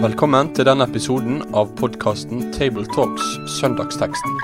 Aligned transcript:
Velkommen 0.00 0.50
til 0.56 0.64
denne 0.64 0.86
episoden 0.88 1.40
av 1.56 1.72
podkasten 1.76 2.46
Tabletalks 2.56 3.26
Søndagsteksten, 3.58 4.36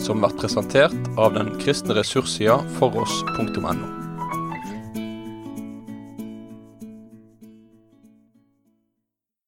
som 0.00 0.22
blir 0.22 0.36
presentert 0.40 1.10
av 1.20 1.34
den 1.36 1.50
kristne 1.60 1.96
ressurssida 1.98 2.58
foross.no. 2.78 3.74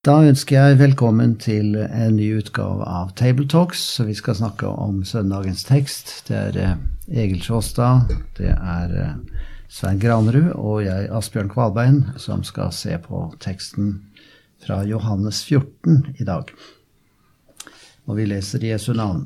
Da 0.05 0.19
ønsker 0.21 0.59
jeg 0.59 0.79
velkommen 0.83 1.39
til 1.41 1.79
en 1.81 2.19
ny 2.19 2.27
utgave 2.37 2.85
av 2.85 3.15
Tabletalks. 3.17 3.81
Så 3.97 4.05
vi 4.05 4.17
skal 4.19 4.37
snakke 4.37 4.69
om 4.69 5.01
søndagens 5.05 5.65
tekst. 5.65 6.13
Det 6.29 6.37
er 6.37 6.59
eh, 6.61 6.75
Egil 7.25 7.41
Sjåstad, 7.41 8.13
det 8.37 8.53
er 8.53 8.93
eh, 9.01 9.34
Svein 9.75 9.99
Granerud 9.99 10.53
og 10.55 10.85
jeg, 10.85 11.09
Asbjørn 11.11 11.49
Kvalbein, 11.51 11.97
som 12.23 12.45
skal 12.47 12.69
se 12.71 12.95
på 13.03 13.25
teksten 13.43 13.89
fra 14.63 14.77
Johannes 14.87 15.41
14 15.43 16.13
i 16.23 16.27
dag. 16.29 16.53
Og 18.07 18.21
vi 18.21 18.27
leser 18.31 18.63
Jesu 18.63 18.93
navn. 18.95 19.25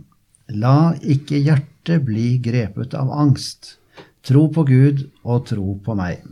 La 0.49 0.95
ikke 1.05 1.37
hjertet 1.37 2.07
bli 2.07 2.39
grepet 2.41 2.97
av 2.97 3.11
angst. 3.13 3.75
Tro 4.25 4.47
på 4.55 4.65
Gud 4.71 5.03
og 5.21 5.45
tro 5.51 5.75
på 5.85 5.97
meg. 5.99 6.23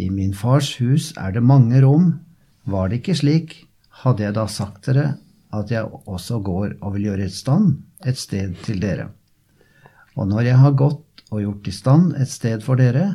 I 0.00 0.06
min 0.08 0.32
fars 0.32 0.70
hus 0.80 1.10
er 1.20 1.34
det 1.34 1.42
mange 1.44 1.82
rom. 1.84 2.06
Var 2.64 2.88
det 2.88 3.02
ikke 3.02 3.18
slik, 3.20 3.52
hadde 4.00 4.24
jeg 4.24 4.36
da 4.38 4.46
sagt 4.48 4.88
dere 4.88 5.18
at 5.52 5.74
jeg 5.74 5.90
også 6.08 6.38
går 6.40 6.78
og 6.78 6.94
vil 6.94 7.10
gjøre 7.10 7.26
et 7.28 7.36
stand 7.36 7.82
et 8.00 8.16
sted 8.16 8.56
til 8.64 8.80
dere. 8.80 9.10
Og 10.16 10.24
når 10.32 10.48
jeg 10.48 10.62
har 10.64 10.80
gått 10.80 11.26
og 11.28 11.44
gjort 11.44 11.68
i 11.68 11.76
stand 11.76 12.16
et 12.16 12.32
sted 12.32 12.64
for 12.64 12.80
dere, 12.80 13.10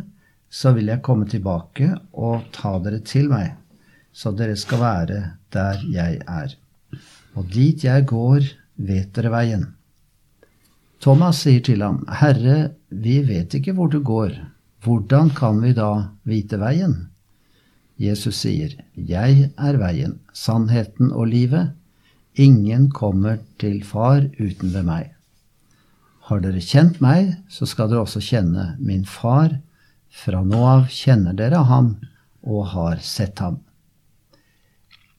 så 0.50 0.74
vil 0.76 0.92
jeg 0.92 1.04
komme 1.06 1.28
tilbake 1.30 1.92
og 2.14 2.48
ta 2.56 2.78
dere 2.84 3.02
til 3.06 3.30
meg, 3.32 3.56
så 4.14 4.32
dere 4.32 4.56
skal 4.58 4.82
være 4.82 5.20
der 5.54 5.84
jeg 5.92 6.22
er. 6.24 6.56
Og 7.38 7.50
dit 7.54 7.84
jeg 7.84 8.06
går, 8.10 8.48
vet 8.78 9.12
dere 9.16 9.34
veien. 9.34 9.66
Thomas 11.04 11.44
sier 11.44 11.62
til 11.62 11.84
ham, 11.86 12.02
Herre, 12.10 12.72
vi 12.90 13.20
vet 13.26 13.54
ikke 13.60 13.76
hvor 13.78 13.92
du 13.94 14.00
går, 14.02 14.34
hvordan 14.84 15.30
kan 15.36 15.62
vi 15.62 15.74
da 15.78 16.10
vite 16.26 16.58
veien? 16.62 17.10
Jesus 17.98 18.44
sier, 18.44 18.74
Jeg 18.96 19.52
er 19.58 19.78
veien, 19.82 20.20
sannheten 20.34 21.12
og 21.12 21.28
livet. 21.34 21.74
Ingen 22.38 22.90
kommer 22.94 23.40
til 23.58 23.84
Far 23.84 24.28
uten 24.38 24.74
ved 24.74 24.86
meg. 24.86 25.14
Har 26.30 26.42
dere 26.44 26.62
kjent 26.62 27.02
meg, 27.02 27.34
så 27.50 27.66
skal 27.66 27.90
dere 27.90 28.06
også 28.06 28.22
kjenne 28.22 28.76
min 28.78 29.06
Far. 29.06 29.58
Fra 30.10 30.44
nå 30.44 30.60
av 30.66 30.88
kjenner 30.92 31.36
dere 31.38 31.64
ham 31.70 31.96
og 32.48 32.70
har 32.74 33.02
sett 33.04 33.40
ham. 33.44 33.60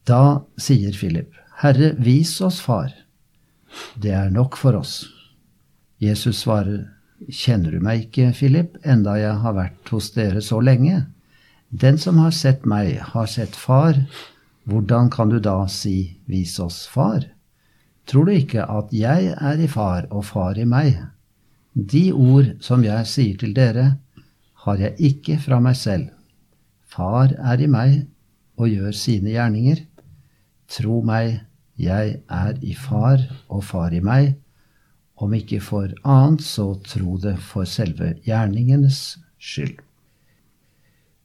Da 0.08 0.44
sier 0.56 0.94
Philip, 0.96 1.34
Herre, 1.60 1.92
vis 1.98 2.40
oss 2.40 2.60
Far. 2.64 2.92
Det 4.00 4.14
er 4.16 4.30
nok 4.32 4.56
for 4.56 4.78
oss. 4.78 5.02
Jesus 6.00 6.44
svarer, 6.44 6.86
Kjenner 7.26 7.74
du 7.74 7.82
meg 7.82 8.04
ikke, 8.06 8.30
Philip, 8.30 8.76
enda 8.86 9.16
jeg 9.18 9.40
har 9.42 9.54
vært 9.56 9.90
hos 9.90 10.12
dere 10.14 10.38
så 10.44 10.60
lenge? 10.62 11.00
Den 11.68 11.98
som 11.98 12.20
har 12.22 12.30
sett 12.30 12.62
meg, 12.62 12.94
har 13.10 13.26
sett 13.26 13.58
Far. 13.58 13.98
Hvordan 14.70 15.10
kan 15.10 15.32
du 15.32 15.40
da 15.42 15.66
si, 15.66 16.20
vis 16.30 16.54
oss 16.62 16.84
Far? 16.86 17.26
Tror 18.08 18.28
du 18.28 18.36
ikke 18.36 18.64
at 18.70 18.94
jeg 18.94 19.34
er 19.34 19.58
i 19.60 19.66
Far 19.68 20.06
og 20.14 20.24
Far 20.30 20.56
i 20.56 20.64
meg? 20.68 20.94
De 21.74 22.08
ord 22.14 22.54
som 22.64 22.86
jeg 22.86 23.10
sier 23.10 23.36
til 23.42 23.50
dere, 23.56 23.98
har 24.68 24.84
jeg 24.84 25.10
ikke 25.10 25.38
fra 25.42 25.58
meg 25.64 25.76
selv. 25.80 26.10
Far 26.88 27.34
er 27.36 27.60
i 27.60 27.68
meg 27.70 27.98
og 28.58 28.70
gjør 28.70 28.94
sine 28.96 29.32
gjerninger. 29.34 29.84
Tro 30.68 31.00
meg, 31.06 31.40
jeg 31.78 32.18
er 32.28 32.58
i 32.60 32.74
Far 32.76 33.22
og 33.48 33.64
Far 33.64 33.94
i 33.94 34.02
meg. 34.04 34.34
Om 35.18 35.34
ikke 35.34 35.60
for 35.64 35.90
annet, 36.06 36.44
så 36.46 36.72
tro 36.86 37.16
det 37.22 37.36
for 37.42 37.66
selve 37.66 38.14
gjerningenes 38.26 39.18
skyld. 39.38 39.78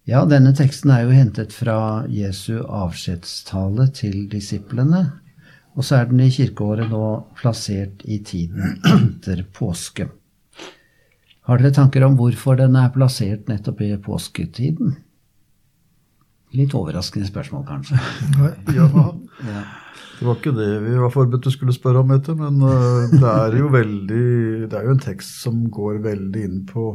Ja, 0.09 0.25
denne 0.27 0.51
teksten 0.55 0.91
er 0.91 1.05
jo 1.05 1.13
hentet 1.15 1.53
fra 1.55 2.03
Jesu 2.11 2.57
avskjedstale 2.63 3.87
til 3.95 4.25
disiplene. 4.31 5.05
Og 5.77 5.87
så 5.87 6.01
er 6.01 6.09
den 6.09 6.19
i 6.25 6.31
kirkeåret 6.33 6.91
nå 6.91 7.05
plassert 7.39 8.03
i 8.03 8.19
tiden 8.25 8.81
etter 8.83 9.45
påske. 9.55 10.09
Har 11.43 11.59
dere 11.59 11.75
tanker 11.75 12.05
om 12.07 12.15
hvorfor 12.19 12.55
den 12.59 12.77
er 12.79 12.91
plassert 12.93 13.49
nettopp 13.51 13.81
i 13.83 13.93
påsketiden? 13.99 14.95
Litt 16.53 16.75
overraskende 16.77 17.27
spørsmål, 17.27 17.65
kanskje. 17.67 17.99
Ja, 18.77 18.87
ja. 19.53 19.63
Det 20.19 20.27
var 20.27 20.37
ikke 20.37 20.53
det 20.55 20.69
vi 20.85 20.93
var 21.01 21.11
forberedt 21.11 21.43
til 21.43 21.55
skulle 21.55 21.73
spørre 21.75 22.03
om, 22.03 22.11
etter, 22.15 22.37
men 22.37 22.61
uh, 22.63 23.09
det 23.11 23.31
er 23.31 23.57
jo 23.57 23.71
veldig 23.73 24.27
Det 24.69 24.77
er 24.77 24.85
jo 24.87 24.93
en 24.93 25.01
tekst 25.03 25.41
som 25.41 25.65
går 25.73 25.97
veldig 26.05 26.43
inn 26.47 26.61
på 26.69 26.93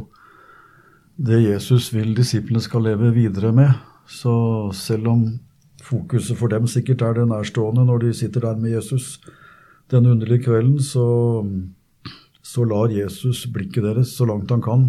det 1.19 1.41
Jesus 1.43 1.91
vil 1.91 2.15
disiplene 2.15 2.63
skal 2.63 2.85
leve 2.87 3.11
videre 3.11 3.51
med. 3.53 3.73
Så 4.07 4.71
selv 4.73 5.11
om 5.11 5.25
fokuset 5.83 6.39
for 6.39 6.53
dem 6.53 6.69
sikkert 6.71 7.03
er 7.03 7.19
det 7.19 7.29
nærstående 7.29 7.85
når 7.89 8.05
de 8.05 8.13
sitter 8.15 8.47
der 8.47 8.57
med 8.57 8.71
Jesus 8.77 9.19
den 9.91 10.07
underlige 10.07 10.45
kvelden, 10.45 10.79
så, 10.83 11.43
så 12.49 12.65
lar 12.65 12.93
Jesus 12.93 13.45
blikket 13.53 13.85
deres 13.85 14.15
så 14.17 14.25
langt 14.29 14.51
han 14.51 14.63
kan 14.65 14.89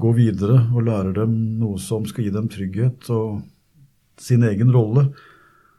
gå 0.00 0.10
videre 0.16 0.56
og 0.74 0.88
lærer 0.88 1.12
dem 1.20 1.36
noe 1.60 1.78
som 1.78 2.06
skal 2.08 2.26
gi 2.26 2.32
dem 2.34 2.48
trygghet 2.50 3.06
og 3.14 3.44
sin 4.18 4.42
egen 4.46 4.72
rolle. 4.74 5.06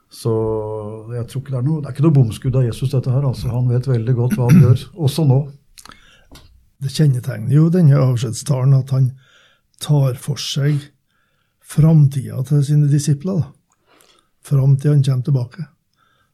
Så 0.08 0.32
jeg 1.12 1.26
tror 1.28 1.42
ikke 1.42 1.52
det 1.52 1.60
er 1.60 1.66
noe, 1.66 1.82
det 1.82 1.90
er 1.90 1.96
ikke 1.96 2.06
noe 2.06 2.16
bomskudd 2.16 2.56
av 2.56 2.64
Jesus, 2.64 2.94
dette 2.94 3.12
her. 3.12 3.26
altså 3.28 3.52
Han 3.52 3.68
vet 3.68 3.90
veldig 3.90 4.16
godt 4.16 4.38
hva 4.38 4.48
han 4.48 4.62
gjør, 4.62 4.86
også 5.08 5.26
nå. 5.28 5.38
Det 6.80 6.92
kjennetegner 6.92 7.56
jo 7.56 7.68
denne 7.72 8.00
avskjedstalen 8.00 8.76
at 8.78 8.92
han 8.96 9.10
tar 9.82 10.16
for 10.20 10.40
seg 10.40 10.80
framtida 11.66 12.40
til 12.48 12.64
sine 12.64 12.88
disipler. 12.88 13.42
da. 13.42 13.52
Fram 14.46 14.76
til 14.80 14.94
han 14.94 15.04
kommer 15.04 15.28
tilbake. 15.28 15.68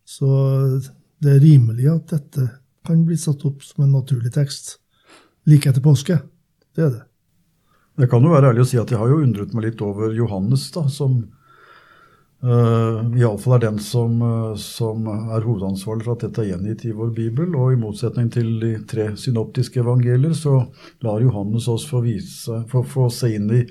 Så 0.05 0.29
det 1.23 1.37
er 1.37 1.47
rimelig 1.47 1.89
at 1.91 2.11
dette 2.15 2.51
kan 2.87 3.05
bli 3.07 3.17
satt 3.21 3.45
opp 3.49 3.63
som 3.67 3.85
en 3.85 3.95
naturlig 3.97 4.33
tekst 4.35 4.77
like 5.49 5.69
etter 5.69 5.85
påske. 5.85 6.21
Det 6.77 6.87
er 6.87 6.91
det. 6.97 7.05
Jeg 8.01 8.09
kan 8.09 8.25
jo 8.25 8.33
være 8.33 8.53
ærlig 8.53 8.65
og 8.65 8.69
si 8.71 8.81
at 8.81 8.91
jeg 8.91 8.99
har 8.99 9.11
jo 9.11 9.21
undret 9.21 9.53
meg 9.55 9.67
litt 9.69 9.83
over 9.85 10.15
Johannes, 10.17 10.71
da, 10.75 10.87
som 10.91 11.23
Uh, 12.43 13.07
Iallfall 13.15 13.55
er 13.55 13.61
den 13.63 13.77
som, 13.79 14.17
uh, 14.19 14.57
som 14.59 15.05
er 15.07 15.45
hovedansvarlig 15.47 16.03
for 16.09 16.17
at 16.17 16.25
dette 16.25 16.43
er 16.43 16.49
gjengitt 16.49 16.83
i 16.89 16.95
vår 16.97 17.13
bibel. 17.15 17.53
Og 17.55 17.77
i 17.77 17.79
motsetning 17.79 18.33
til 18.35 18.57
de 18.59 18.73
tre 18.91 19.13
synoptiske 19.15 19.79
evangelier, 19.79 20.35
så 20.35 20.57
lar 21.07 21.23
Johannes 21.23 21.69
oss 21.71 21.87
få, 21.87 22.03
vise, 22.03 22.65
få, 22.73 22.83
få 22.83 23.07
se 23.15 23.31
inn 23.37 23.47
i 23.55 23.63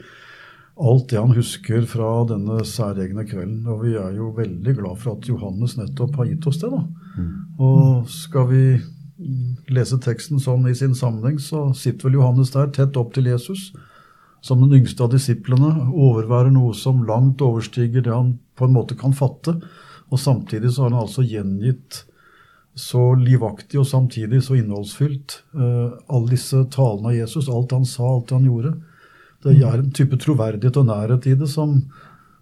alt 0.81 1.09
det 1.11 1.19
han 1.19 1.35
husker 1.35 1.83
fra 1.89 2.13
denne 2.29 2.61
særegne 2.63 3.27
kvelden. 3.27 3.67
Og 3.67 3.83
vi 3.83 3.97
er 3.99 4.15
jo 4.15 4.31
veldig 4.39 4.77
glad 4.79 5.03
for 5.03 5.17
at 5.17 5.27
Johannes 5.27 5.75
nettopp 5.75 6.15
har 6.21 6.31
gitt 6.31 6.47
oss 6.47 6.63
det. 6.63 6.71
da. 6.71 6.81
Mm. 7.19 7.35
Og 7.67 8.09
skal 8.09 8.47
vi 8.53 8.65
lese 9.71 9.99
teksten 10.01 10.41
sånn 10.41 10.67
i 10.69 10.75
sin 10.77 10.95
sammenheng, 10.97 11.39
så 11.39 11.69
sitter 11.77 12.09
vel 12.09 12.19
Johannes 12.19 12.53
der 12.55 12.71
tett 12.73 12.97
opp 12.99 13.13
til 13.15 13.29
Jesus 13.29 13.71
som 14.41 14.61
den 14.63 14.73
yngste 14.79 15.05
av 15.05 15.11
disiplene, 15.13 15.69
overværer 15.93 16.49
noe 16.53 16.73
som 16.73 17.03
langt 17.05 17.43
overstiger 17.45 18.01
det 18.01 18.13
han 18.13 18.35
på 18.57 18.65
en 18.65 18.73
måte 18.73 18.97
kan 18.97 19.13
fatte. 19.13 19.59
Og 20.09 20.19
samtidig 20.19 20.73
så 20.73 20.85
har 20.85 20.95
han 20.95 21.03
altså 21.03 21.23
gjengitt 21.23 22.03
så 22.77 23.11
livaktig 23.19 23.79
og 23.81 23.87
samtidig 23.87 24.41
så 24.45 24.57
innholdsfylt 24.57 25.41
uh, 25.53 25.93
alle 26.09 26.33
disse 26.33 26.63
talene 26.73 27.11
av 27.11 27.17
Jesus, 27.19 27.49
alt 27.51 27.75
han 27.75 27.85
sa, 27.85 28.07
alt 28.07 28.33
han 28.33 28.47
gjorde. 28.47 28.73
Det 29.43 29.57
er 29.57 29.77
en 29.77 29.93
type 29.93 30.17
troverdighet 30.21 30.79
og 30.79 30.89
nærhet 30.89 31.27
i 31.29 31.35
det 31.37 31.49
som, 31.51 31.77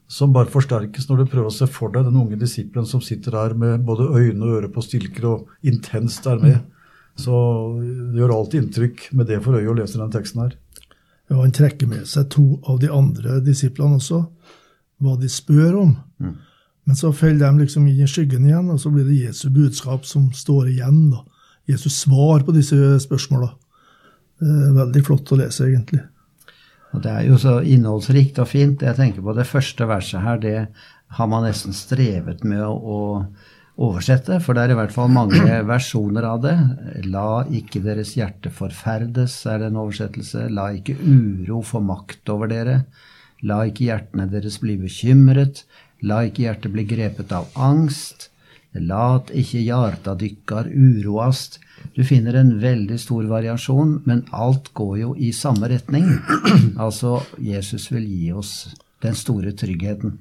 som 0.10 0.34
bare 0.34 0.50
forsterkes 0.50 1.06
når 1.06 1.22
du 1.22 1.30
prøver 1.30 1.52
å 1.52 1.54
se 1.54 1.68
for 1.70 1.94
deg 1.94 2.08
den 2.08 2.18
unge 2.18 2.40
disippelen 2.42 2.88
som 2.90 3.02
sitter 3.06 3.36
der 3.36 3.54
med 3.58 3.86
både 3.86 4.08
øyne 4.10 4.42
og 4.42 4.56
ører 4.58 4.72
på 4.74 4.82
stilker 4.82 5.28
og 5.30 5.68
intenst 5.70 6.26
er 6.30 6.42
med. 6.42 6.64
Så 7.20 7.36
det 7.78 8.18
gjør 8.18 8.34
alltid 8.34 8.64
inntrykk 8.64 9.06
med 9.20 9.30
det 9.30 9.42
for 9.46 9.60
øye 9.60 9.70
å 9.70 9.78
lese 9.78 10.00
denne 10.00 10.14
teksten 10.14 10.46
her. 10.46 10.56
Ja, 11.30 11.38
Han 11.44 11.54
trekker 11.54 11.90
med 11.92 12.08
seg 12.10 12.30
to 12.34 12.58
av 12.66 12.80
de 12.82 12.90
andre 12.90 13.38
disiplene 13.46 14.00
også, 14.00 14.24
hva 15.04 15.16
de 15.20 15.30
spør 15.30 15.78
om. 15.84 15.96
Mm. 16.18 16.38
Men 16.90 16.98
så 16.98 17.12
faller 17.14 17.44
de 17.44 17.66
liksom 17.68 17.86
inn 17.86 18.02
i 18.02 18.10
skyggen 18.10 18.48
igjen, 18.48 18.72
og 18.74 18.80
så 18.82 18.90
blir 18.90 19.06
det 19.06 19.20
Jesu 19.28 19.50
budskap 19.54 20.08
som 20.10 20.32
står 20.34 20.72
igjen. 20.72 21.12
da. 21.14 21.22
Jesus 21.70 22.00
svar 22.02 22.42
på 22.48 22.56
disse 22.56 22.98
spørsmåla. 23.04 23.52
Veldig 24.42 25.04
flott 25.06 25.30
å 25.36 25.38
lese, 25.38 25.68
egentlig. 25.68 26.02
Og 26.94 27.04
Det 27.04 27.12
er 27.12 27.28
jo 27.28 27.38
så 27.38 27.60
innholdsrikt 27.62 28.40
og 28.42 28.50
fint. 28.50 28.82
Jeg 28.82 28.98
tenker 28.98 29.22
på 29.26 29.36
det 29.38 29.48
første 29.48 29.86
verset 29.90 30.24
her. 30.26 30.42
Det 30.42 30.68
har 31.18 31.30
man 31.30 31.46
nesten 31.46 31.76
strevet 31.76 32.44
med 32.44 32.64
å 32.66 33.00
oversette, 33.80 34.42
for 34.44 34.58
det 34.58 34.66
er 34.66 34.74
i 34.74 34.80
hvert 34.80 34.94
fall 34.94 35.12
mange 35.14 35.60
versjoner 35.74 36.26
av 36.28 36.42
det. 36.44 36.56
La 37.08 37.44
ikke 37.46 37.84
deres 37.86 38.16
hjerte 38.18 38.52
forferdes, 38.54 39.38
er 39.48 39.62
det 39.62 39.70
en 39.70 39.80
oversettelse. 39.84 40.50
La 40.52 40.70
ikke 40.76 40.98
uro 41.00 41.62
få 41.66 41.82
makt 41.84 42.34
over 42.34 42.52
dere. 42.52 42.82
La 43.46 43.62
ikke 43.68 43.88
hjertene 43.88 44.28
deres 44.32 44.60
bli 44.60 44.76
bekymret, 44.82 45.64
la 46.04 46.26
ikke 46.28 46.44
hjertet 46.48 46.74
bli 46.74 46.84
grepet 46.90 47.32
av 47.36 47.48
angst. 47.56 48.29
Lat 48.78 49.32
ikke 49.34 49.64
hjarta 49.66 50.14
dykkar 50.20 50.68
uroast. 50.70 51.58
Du 51.96 52.04
finner 52.06 52.36
en 52.38 52.52
veldig 52.62 53.00
stor 53.02 53.26
variasjon, 53.30 54.02
men 54.06 54.26
alt 54.36 54.70
går 54.78 54.96
jo 55.02 55.14
i 55.18 55.32
samme 55.34 55.72
retning. 55.72 56.06
Altså, 56.86 57.20
Jesus 57.42 57.90
vil 57.92 58.06
gi 58.06 58.32
oss 58.32 58.70
den 59.04 59.16
store 59.18 59.56
tryggheten. 59.58 60.20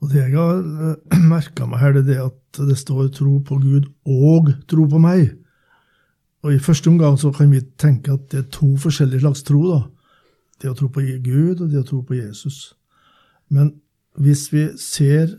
Og 0.00 0.10
det 0.10 0.24
jeg 0.24 0.34
har 0.34 0.58
eh, 0.58 1.20
merka 1.32 1.68
meg 1.68 1.82
her, 1.82 2.00
det 2.00 2.16
er 2.16 2.26
at 2.26 2.60
det 2.66 2.78
står 2.78 3.12
'tro 3.14 3.38
på 3.38 3.60
Gud 3.62 3.86
og 4.04 4.50
tro 4.66 4.86
på 4.88 4.98
meg'. 4.98 5.36
Og 6.42 6.54
I 6.54 6.58
første 6.58 6.88
omgang 6.88 7.18
så 7.20 7.30
kan 7.30 7.50
vi 7.52 7.60
tenke 7.78 8.12
at 8.12 8.30
det 8.32 8.38
er 8.38 8.50
to 8.50 8.76
forskjellige 8.76 9.20
slags 9.20 9.42
tro. 9.42 9.60
da. 9.68 9.80
Det 10.62 10.70
å 10.70 10.74
tro 10.74 10.88
på 10.88 11.04
Gud 11.22 11.60
og 11.60 11.70
det 11.70 11.78
å 11.78 11.86
tro 11.86 12.00
på 12.02 12.16
Jesus. 12.16 12.74
Men 13.48 13.74
hvis 14.16 14.48
vi 14.52 14.68
ser 14.76 15.36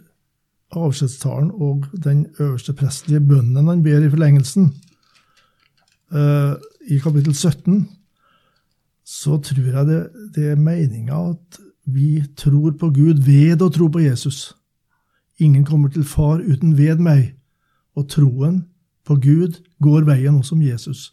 avskjedstalen 0.77 1.51
og 1.51 1.87
den 2.03 2.25
øverste 2.39 2.73
prestelige 2.77 3.23
bønnen 3.27 3.67
han 3.67 3.83
ber 3.83 4.03
i 4.03 4.11
forlengelsen, 4.11 4.71
uh, 6.15 6.53
i 6.87 6.97
kapittel 7.03 7.35
17, 7.35 7.89
så 9.05 9.37
tror 9.43 9.67
jeg 9.67 9.87
det, 9.87 9.99
det 10.35 10.49
er 10.51 10.59
meninga 10.59 11.19
at 11.33 11.59
vi 11.85 12.23
tror 12.37 12.71
på 12.79 12.91
Gud 12.93 13.23
ved 13.25 13.61
å 13.61 13.69
tro 13.73 13.89
på 13.91 14.03
Jesus. 14.03 14.53
Ingen 15.41 15.65
kommer 15.65 15.89
til 15.89 16.05
Far 16.05 16.39
uten 16.39 16.77
ved 16.77 17.01
meg. 17.01 17.33
Og 17.97 18.07
troen 18.09 18.61
på 19.07 19.17
Gud 19.19 19.59
går 19.83 20.05
veien 20.07 20.37
også 20.37 20.55
om 20.55 20.61
Jesus. 20.63 21.11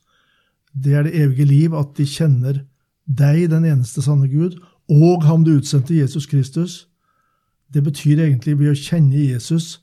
Det 0.73 0.95
er 0.95 1.07
det 1.07 1.17
evige 1.17 1.49
liv, 1.49 1.75
at 1.75 1.97
de 1.97 2.07
kjenner 2.07 2.61
deg, 3.07 3.49
den 3.51 3.65
eneste 3.65 4.05
sanne 4.05 4.29
Gud, 4.29 4.59
og 4.89 5.25
ham 5.25 5.45
du 5.45 5.57
utsendte, 5.57 5.97
Jesus 5.97 6.27
Kristus. 6.27 6.88
Det 7.75 7.83
betyr 7.85 8.25
egentlig 8.25 8.57
ved 8.59 8.73
å 8.73 8.79
kjenne 8.79 9.27
Jesus, 9.29 9.79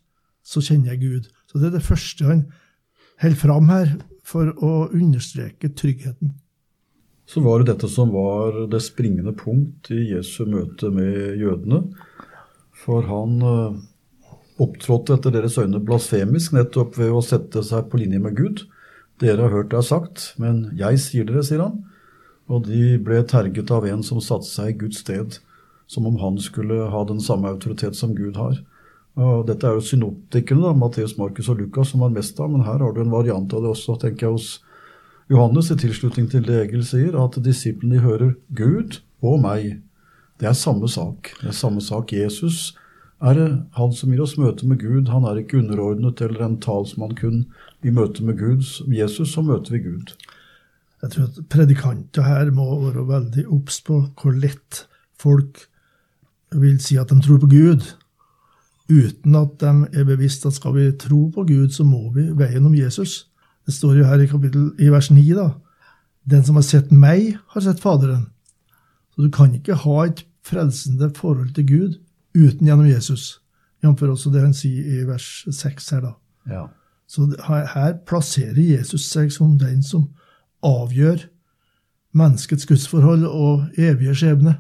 så 0.46 0.62
kjenner 0.64 0.94
jeg 0.94 1.04
Gud. 1.04 1.30
Så 1.50 1.62
det 1.62 1.70
er 1.70 1.78
det 1.78 1.86
første 1.86 2.26
han 2.28 2.46
holder 3.22 3.40
fram 3.40 3.70
her, 3.72 3.94
for 4.26 4.50
å 4.66 4.88
understreke 4.90 5.70
tryggheten. 5.78 6.34
Så 7.30 7.42
var 7.46 7.62
det 7.62 7.72
dette 7.72 7.90
som 7.90 8.10
var 8.14 8.66
det 8.70 8.82
springende 8.86 9.34
punkt 9.38 9.92
i 9.94 10.02
Jesu 10.12 10.46
møte 10.50 10.90
med 10.94 11.38
jødene. 11.42 11.82
For 12.86 13.06
han 13.10 13.38
eh, 13.42 13.78
opptrådte 14.62 15.18
etter 15.18 15.34
deres 15.34 15.58
øyne 15.62 15.82
blasfemisk 15.82 16.54
nettopp 16.58 17.00
ved 17.00 17.14
å 17.14 17.24
sette 17.26 17.64
seg 17.66 17.90
på 17.90 18.02
linje 18.02 18.22
med 18.22 18.38
Gud. 18.38 18.66
Dere 19.22 19.46
har 19.46 19.56
hørt 19.56 19.72
det 19.72 19.80
er 19.80 19.88
sagt, 19.88 20.32
men 20.42 20.68
jeg 20.78 21.02
sier 21.02 21.28
dere, 21.28 21.46
sier 21.46 21.64
han. 21.64 21.80
Og 22.52 22.68
de 22.68 22.98
ble 23.02 23.24
terget 23.26 23.72
av 23.74 23.88
en 23.90 24.04
som 24.06 24.22
satte 24.22 24.50
seg 24.50 24.74
i 24.74 24.80
Guds 24.86 25.02
sted, 25.02 25.40
som 25.88 26.08
om 26.10 26.18
han 26.22 26.40
skulle 26.42 26.88
ha 26.92 27.04
den 27.06 27.22
samme 27.22 27.52
autoritet 27.54 27.96
som 27.96 28.16
Gud 28.18 28.38
har. 28.40 28.60
Og 29.16 29.46
dette 29.48 29.68
er 29.68 29.78
jo 29.78 29.84
synoptikerne, 29.86 30.74
Matteus, 30.76 31.16
Markus 31.18 31.50
og 31.52 31.62
Lukas, 31.62 31.94
som 31.94 32.04
har 32.04 32.14
mest 32.14 32.40
av, 32.40 32.52
men 32.52 32.66
her 32.68 32.82
har 32.84 32.96
du 32.96 33.02
en 33.02 33.14
variant 33.14 33.54
av 33.54 33.64
det 33.64 33.72
også, 33.72 33.96
tenker 34.02 34.28
jeg, 34.28 34.36
hos 34.36 34.50
Johannes 35.32 35.72
i 35.72 35.78
tilslutning 35.80 36.28
til 36.30 36.44
det 36.46 36.58
Egil 36.66 36.84
sier, 36.86 37.16
at 37.18 37.38
disiplene 37.46 38.04
hører 38.04 38.36
Gud 38.58 39.00
og 39.26 39.40
meg. 39.46 39.80
Det 40.42 40.50
er 40.50 40.58
samme 40.58 40.90
sak. 40.92 41.32
Det 41.40 41.54
er 41.54 41.56
samme 41.56 41.82
sak. 41.82 42.12
Jesus 42.14 42.76
er 43.24 43.40
han 43.78 43.94
som 43.96 44.12
gir 44.12 44.22
oss 44.26 44.36
møte 44.38 44.68
med 44.68 44.82
Gud. 44.84 45.08
Han 45.10 45.26
er 45.26 45.40
ikke 45.40 45.62
underordnet 45.62 46.22
eller 46.22 46.44
en 46.44 46.60
talsmann 46.62 47.16
kun. 47.18 47.46
I 47.82 47.94
møte 47.96 48.26
med 48.26 48.38
Gud, 48.42 48.68
Jesus, 48.92 49.32
så 49.34 49.42
møter 49.46 49.78
vi 49.78 49.86
Gud. 49.88 50.12
Jeg 51.02 51.14
tror 51.14 51.30
at 51.30 51.40
predikanter 51.54 52.28
her 52.28 52.52
må 52.54 52.68
være 52.84 53.08
veldig 53.08 53.48
obs 53.54 53.80
på 53.86 54.02
hvor 54.20 54.36
lett 54.36 54.86
folk 55.22 55.66
vil 56.52 56.80
si 56.84 56.98
at 56.98 57.10
de 57.10 57.20
tror 57.22 57.40
på 57.42 57.50
Gud, 57.52 57.86
uten 58.90 59.36
at 59.36 59.58
de 59.62 60.00
er 60.00 60.06
bevisst 60.06 60.46
at 60.46 60.54
skal 60.54 60.76
vi 60.76 60.92
tro 61.00 61.30
på 61.34 61.46
Gud, 61.48 61.70
så 61.74 61.84
må 61.84 62.12
vi 62.14 62.30
veien 62.38 62.66
om 62.66 62.76
Jesus. 62.76 63.26
Det 63.66 63.74
står 63.74 63.98
jo 64.00 64.06
her 64.06 64.22
i, 64.22 64.30
kapittel, 64.30 64.70
i 64.80 64.92
vers 64.94 65.10
9, 65.12 65.24
da. 65.34 65.50
Den 66.30 66.46
som 66.46 66.58
har 66.58 66.66
sett 66.66 66.92
meg, 66.94 67.36
har 67.54 67.62
sett 67.62 67.82
Faderen. 67.82 68.28
Så 69.16 69.26
du 69.26 69.32
kan 69.34 69.54
ikke 69.56 69.78
ha 69.86 70.06
et 70.06 70.26
frelsende 70.46 71.10
forhold 71.16 71.54
til 71.56 71.68
Gud 71.68 72.00
uten 72.36 72.68
gjennom 72.68 72.88
Jesus. 72.90 73.40
Jf. 73.84 74.02
også 74.02 74.32
det 74.34 74.42
han 74.42 74.54
sier 74.54 75.02
i 75.02 75.06
vers 75.08 75.46
6 75.52 75.90
her, 75.90 76.02
da. 76.02 76.14
Ja. 76.50 76.66
Så 77.08 77.30
her, 77.48 77.98
plasserer 78.06 78.58
Jesus 78.58 79.06
seg 79.10 79.32
som 79.34 79.58
den 79.62 79.84
som 79.86 80.10
avgjør 80.66 81.28
menneskets 82.16 82.66
gudsforhold 82.66 83.26
og 83.28 83.78
evige 83.78 84.16
skjebne. 84.16 84.58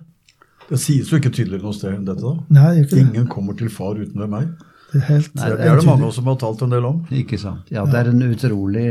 Det 0.69 0.79
sies 0.81 1.11
jo 1.11 1.19
ikke 1.19 1.33
tydeligere 1.33 1.65
noe 1.67 1.75
sted 1.77 1.93
enn 1.93 2.07
dette. 2.07 2.21
da. 2.23 2.37
Nei, 2.57 2.69
det 2.75 2.87
ikke 2.87 2.95
det. 2.95 3.03
Ingen 3.05 3.27
kommer 3.31 3.57
til 3.57 3.69
far 3.73 3.99
uten 3.99 4.23
ved 4.23 4.31
meg. 4.31 4.47
Det 4.91 5.01
er 5.01 5.07
helt 5.09 5.33
Nei, 5.35 5.49
Det 5.49 5.65
er 5.67 5.79
det 5.79 5.85
mange 5.89 6.09
som 6.15 6.27
har 6.29 6.37
talt 6.39 6.61
en 6.63 6.71
del 6.71 6.85
om. 6.87 6.99
Ikke 7.11 7.37
sant. 7.41 7.71
Ja, 7.73 7.83
det 7.89 7.99
er 7.99 8.09
en 8.13 8.21
utrolig 8.23 8.85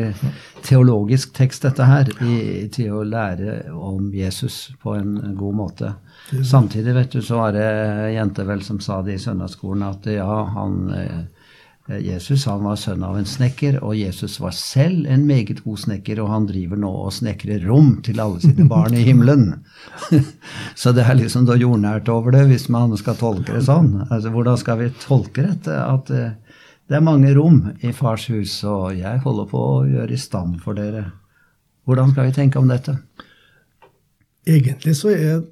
teologisk 0.67 1.32
tekst, 1.37 1.65
dette 1.65 1.87
her, 1.88 2.11
i, 2.21 2.67
til 2.75 2.93
å 2.93 3.05
lære 3.09 3.73
om 3.73 4.11
Jesus 4.15 4.75
på 4.82 4.99
en 4.99 5.15
god 5.38 5.56
måte. 5.56 5.94
Samtidig, 6.44 6.94
vet 6.97 7.15
du, 7.15 7.23
så 7.25 7.41
var 7.41 7.56
det 7.56 7.65
ei 7.65 8.15
jente 8.19 8.44
vel 8.49 8.62
som 8.67 8.81
sa 8.85 9.00
det 9.06 9.17
i 9.17 9.23
søndagsskolen, 9.23 9.87
at 9.87 10.06
ja, 10.12 10.29
han 10.56 10.77
eh, 10.99 11.23
Jesus 11.85 12.47
han 12.49 12.63
var 12.65 12.79
sønn 12.81 13.03
av 13.05 13.19
en 13.19 13.27
snekker, 13.29 13.77
og 13.85 13.93
Jesus 13.99 14.39
var 14.41 14.55
selv 14.57 15.05
en 15.11 15.27
meget 15.29 15.59
god 15.67 15.83
snekker, 15.83 16.23
og 16.23 16.31
han 16.33 16.47
driver 16.49 16.81
nå 16.81 16.89
og 16.89 17.13
snekrer 17.13 17.67
rom 17.69 17.99
til 18.07 18.23
alle 18.25 18.41
sine 18.41 18.65
barn 18.71 18.97
i 18.97 19.03
himmelen. 19.05 19.51
Så 20.81 20.95
det 20.97 21.05
er 21.05 21.19
liksom 21.19 21.45
noe 21.45 21.59
jordnært 21.61 22.09
over 22.09 22.33
det, 22.33 22.47
hvis 22.49 22.71
man 22.73 22.97
skal 22.97 23.19
tolke 23.21 23.53
det 23.53 23.67
sånn. 23.69 23.99
Altså, 24.07 24.33
Hvordan 24.33 24.57
skal 24.63 24.81
vi 24.81 24.89
tolke 25.03 25.45
dette? 25.45 25.77
At 25.77 26.09
eh, 26.09 26.33
det 26.89 26.97
er 26.97 27.05
mange 27.05 27.35
rom 27.37 27.61
i 27.85 27.93
fars 27.93 28.31
hus, 28.33 28.57
og 28.65 28.97
jeg 28.97 29.21
holder 29.27 29.53
på 29.53 29.67
å 29.75 29.85
gjøre 29.85 30.17
i 30.17 30.21
stand 30.21 30.63
for 30.65 30.81
dere. 30.81 31.11
Hvordan 31.85 32.15
skal 32.15 32.31
vi 32.31 32.37
tenke 32.39 32.65
om 32.65 32.73
dette? 32.73 32.97
Egentlig 34.49 34.97
så 34.97 35.13
er 35.13 35.45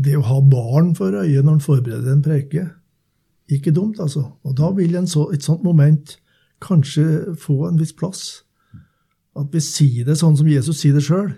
det 0.00 0.18
å 0.18 0.26
ha 0.26 0.42
barn 0.42 0.96
for 0.98 1.14
øye 1.14 1.42
når 1.44 1.60
en 1.60 1.62
forbereder 1.62 2.14
en 2.16 2.26
preike, 2.26 2.66
ikke 3.58 3.74
dumt, 3.74 4.00
altså. 4.00 4.24
Og 4.44 4.56
da 4.58 4.70
vil 4.76 4.94
en 4.98 5.08
så, 5.10 5.26
et 5.34 5.44
sånt 5.44 5.64
moment 5.66 6.16
kanskje 6.62 7.34
få 7.40 7.64
en 7.68 7.78
viss 7.80 7.92
plass. 7.96 8.42
At 9.38 9.52
vi 9.54 9.62
sier 9.64 10.06
det 10.06 10.18
sånn 10.20 10.36
som 10.38 10.48
Jesus 10.50 10.82
sier 10.82 10.96
det 10.96 11.04
sjøl. 11.06 11.32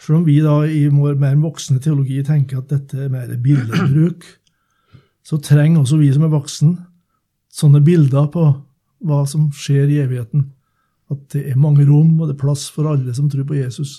Selv 0.00 0.20
om 0.20 0.24
vi 0.24 0.38
da 0.40 0.62
i 0.64 0.86
vår 0.88 1.18
mer 1.20 1.36
voksne 1.42 1.80
teologi 1.82 2.22
tenker 2.24 2.60
at 2.60 2.70
dette 2.72 3.04
er 3.04 3.12
mer 3.12 3.32
billedbruk, 3.42 4.24
så 5.26 5.36
trenger 5.44 5.82
også 5.82 5.98
vi 6.00 6.08
som 6.14 6.24
er 6.24 6.32
voksen, 6.32 6.78
sånne 7.52 7.82
bilder 7.84 8.30
på 8.32 8.46
hva 9.06 9.20
som 9.28 9.50
skjer 9.52 9.90
i 9.90 10.00
evigheten. 10.04 10.46
At 11.10 11.26
det 11.34 11.44
er 11.50 11.60
mange 11.60 11.84
rom, 11.88 12.14
og 12.20 12.28
det 12.28 12.36
er 12.36 12.44
plass 12.44 12.68
for 12.72 12.88
alle 12.88 13.12
som 13.16 13.28
tror 13.30 13.44
på 13.48 13.58
Jesus. 13.58 13.98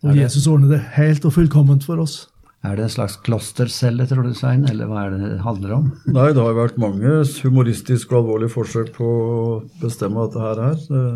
Og 0.00 0.16
Jesus 0.16 0.48
ordner 0.48 0.72
det 0.72 0.80
helt 0.96 1.26
og 1.28 1.34
fullkomment 1.36 1.84
for 1.84 2.00
oss. 2.00 2.24
Er 2.60 2.76
det 2.76 2.84
en 2.84 2.92
slags 2.92 3.16
klostercelle, 3.24 4.04
tror 4.08 4.26
du, 4.26 4.34
Svein, 4.36 4.66
eller 4.68 4.88
hva 4.88 5.06
er 5.06 5.14
det 5.14 5.20
det 5.22 5.44
handler 5.46 5.78
om? 5.78 5.86
Nei, 6.12 6.26
det 6.36 6.42
har 6.44 6.58
vært 6.58 6.80
mange 6.80 7.22
humoristiske 7.40 8.12
og 8.12 8.18
alvorlige 8.24 8.52
forsøk 8.52 8.90
på 8.98 9.06
å 9.06 9.38
bestemme 9.80 10.26
dette 10.26 10.42
her. 10.44 10.60
her. 10.66 11.14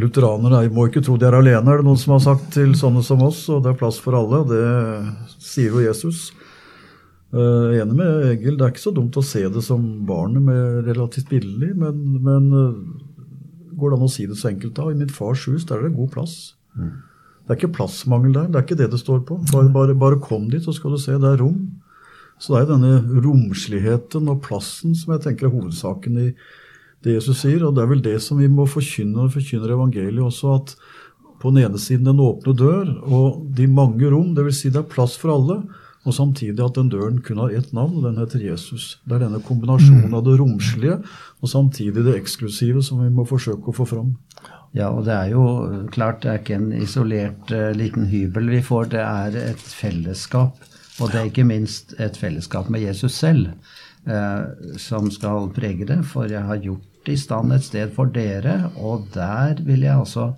Lutheranere 0.00 0.62
må 0.72 0.86
ikke 0.88 1.02
tro 1.04 1.18
de 1.20 1.26
er 1.28 1.36
alene, 1.36 1.66
er 1.68 1.82
det 1.82 1.88
noen 1.88 2.00
som 2.00 2.14
har 2.16 2.22
sagt 2.24 2.52
til 2.56 2.72
sånne 2.78 3.02
som 3.04 3.24
oss. 3.26 3.42
Og 3.52 3.60
det 3.64 3.74
er 3.74 3.80
plass 3.80 3.98
for 4.00 4.16
alle. 4.16 4.40
og 4.44 4.52
Det 4.54 5.42
sier 5.44 5.76
jo 5.76 5.84
Jesus. 5.84 6.30
Uh, 7.28 7.76
enig 7.76 7.92
med 7.98 8.22
Egil, 8.30 8.56
det 8.56 8.64
er 8.64 8.72
ikke 8.72 8.86
så 8.86 8.94
dumt 8.96 9.16
å 9.20 9.26
se 9.26 9.42
det 9.52 9.60
som 9.60 9.82
barnet 10.08 10.40
med 10.40 10.86
relativt 10.86 11.28
billig, 11.28 11.74
men, 11.76 11.98
men 12.24 12.46
uh, 12.54 13.26
går 13.76 13.92
det 13.92 13.98
an 13.98 14.06
å 14.06 14.08
si 14.08 14.24
det 14.24 14.38
så 14.40 14.48
enkelt 14.48 14.72
da? 14.78 14.86
I 14.88 14.96
mitt 14.96 15.12
fars 15.12 15.44
hus 15.50 15.66
der 15.68 15.82
er 15.82 15.90
det 15.90 15.98
god 15.98 16.08
plass. 16.14 16.38
Mm. 16.78 16.94
Det 17.48 17.54
er 17.54 17.62
ikke 17.62 17.76
plassmangel 17.78 18.34
der. 18.36 18.48
Det 18.52 18.58
er 18.60 18.64
ikke 18.66 18.76
det 18.76 18.90
det 18.92 19.00
står 19.00 19.22
på. 19.24 19.38
Bare, 19.48 19.70
bare, 19.72 19.94
bare 19.96 20.20
kom 20.20 20.50
dit, 20.52 20.60
så 20.60 20.74
skal 20.76 20.92
du 20.92 20.98
se. 21.00 21.14
Det 21.16 21.30
er 21.30 21.40
rom. 21.40 21.62
Så 22.36 22.52
det 22.52 22.58
er 22.60 22.74
denne 22.74 23.22
romsligheten 23.24 24.28
og 24.28 24.42
plassen 24.44 24.92
som 24.94 25.14
jeg 25.14 25.24
tenker 25.24 25.48
er 25.48 25.54
hovedsaken 25.54 26.18
i 26.20 26.26
det 27.06 27.16
Jesus 27.16 27.40
sier. 27.40 27.64
Og 27.64 27.72
det 27.72 27.86
er 27.86 27.90
vel 27.94 28.04
det 28.04 28.18
som 28.20 28.36
vi 28.36 28.50
må 28.52 28.68
forkynne 28.68 29.16
når 29.16 29.30
vi 29.30 29.38
forkynner 29.40 29.72
evangeliet 29.78 30.26
også, 30.28 30.58
at 30.60 30.74
på 31.40 31.54
den 31.54 31.64
ene 31.64 31.80
siden 31.80 32.10
den 32.10 32.20
åpne 32.20 32.52
dør 32.58 32.92
og 33.06 33.40
de 33.56 33.64
mange 33.70 34.12
rom, 34.12 34.34
dvs. 34.36 34.60
Si 34.60 34.74
det 34.74 34.82
er 34.82 34.92
plass 34.92 35.16
for 35.16 35.32
alle. 35.38 35.62
Og 36.04 36.14
samtidig 36.14 36.60
at 36.64 36.76
den 36.76 36.92
døren 36.92 37.18
kun 37.24 37.40
har 37.42 37.52
ett 37.56 37.72
navn, 37.76 37.96
og 37.98 38.04
den 38.06 38.20
heter 38.20 38.44
Jesus. 38.44 38.98
Det 39.08 39.16
er 39.16 39.24
denne 39.24 39.40
kombinasjonen 39.44 40.14
av 40.14 40.22
det 40.28 40.36
romslige 40.40 41.00
og 41.40 41.50
samtidig 41.50 42.04
det 42.04 42.14
eksklusive 42.20 42.84
som 42.84 43.02
vi 43.02 43.10
må 43.12 43.24
forsøke 43.28 43.72
å 43.72 43.76
få 43.76 43.88
fram. 43.88 44.14
Ja, 44.76 44.90
og 44.90 45.06
det 45.06 45.14
er 45.14 45.30
jo 45.32 45.44
klart 45.92 46.22
det 46.22 46.30
er 46.30 46.40
ikke 46.42 46.58
en 46.58 46.72
isolert 46.76 47.52
uh, 47.54 47.70
liten 47.76 48.08
hybel 48.10 48.50
vi 48.52 48.62
får, 48.64 48.90
det 48.92 49.04
er 49.04 49.38
et 49.48 49.62
fellesskap. 49.62 50.60
Og 50.98 51.12
det 51.12 51.20
er 51.20 51.30
ikke 51.30 51.46
minst 51.46 51.94
et 52.02 52.18
fellesskap 52.18 52.68
med 52.72 52.82
Jesus 52.82 53.14
selv 53.16 53.52
uh, 54.08 54.74
som 54.80 55.08
skal 55.14 55.48
prege 55.56 55.86
det. 55.88 56.02
For 56.10 56.28
jeg 56.30 56.44
har 56.44 56.60
gjort 56.64 57.08
i 57.08 57.16
stand 57.16 57.54
et 57.54 57.64
sted 57.64 57.94
for 57.96 58.10
dere, 58.12 58.72
og 58.76 59.08
der 59.14 59.62
vil 59.64 59.86
jeg 59.86 59.96
altså 59.96 60.32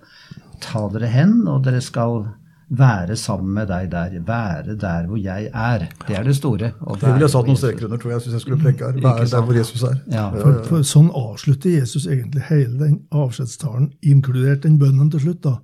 ta 0.63 0.87
dere 0.93 1.11
hen, 1.11 1.41
og 1.49 1.65
dere 1.67 1.81
skal 1.83 2.29
være 2.71 3.17
sammen 3.17 3.55
med 3.55 3.67
deg 3.67 3.89
der. 3.91 4.13
Være 4.27 4.77
der 4.79 5.07
hvor 5.07 5.19
jeg 5.19 5.51
er. 5.55 5.87
Det 6.09 6.17
er 6.17 6.23
det 6.23 6.37
store. 6.37 6.73
Ville 7.01 7.25
jeg 7.25 7.31
satt 7.31 7.49
noen 7.49 7.59
streker 7.59 7.89
under, 7.89 7.99
tror 7.99 8.11
jeg, 8.11 8.21
hvis 8.21 8.37
jeg 8.37 8.45
skulle 8.45 8.61
preke 8.63 8.87
her. 8.87 9.01
Være 9.03 9.27
der 9.31 9.43
hvor 9.47 9.57
Jesus 9.57 9.83
er. 9.83 9.97
Ja. 10.13 10.29
For, 10.37 10.61
for 10.69 10.87
sånn 10.87 11.11
avslutter 11.11 11.75
Jesus 11.75 12.07
egentlig 12.07 12.47
hele 12.51 12.79
den 12.79 13.01
avskjedstalen, 13.11 13.91
inkludert 14.03 14.63
den 14.67 14.79
bønnen 14.79 15.11
til 15.11 15.27
slutt. 15.27 15.43
da. 15.45 15.57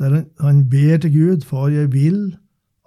Der 0.00 0.16
han, 0.16 0.24
han 0.40 0.64
ber 0.70 0.96
til 1.02 1.12
Gud, 1.12 1.44
Far, 1.48 1.68
jeg 1.68 1.92
vil 1.92 2.36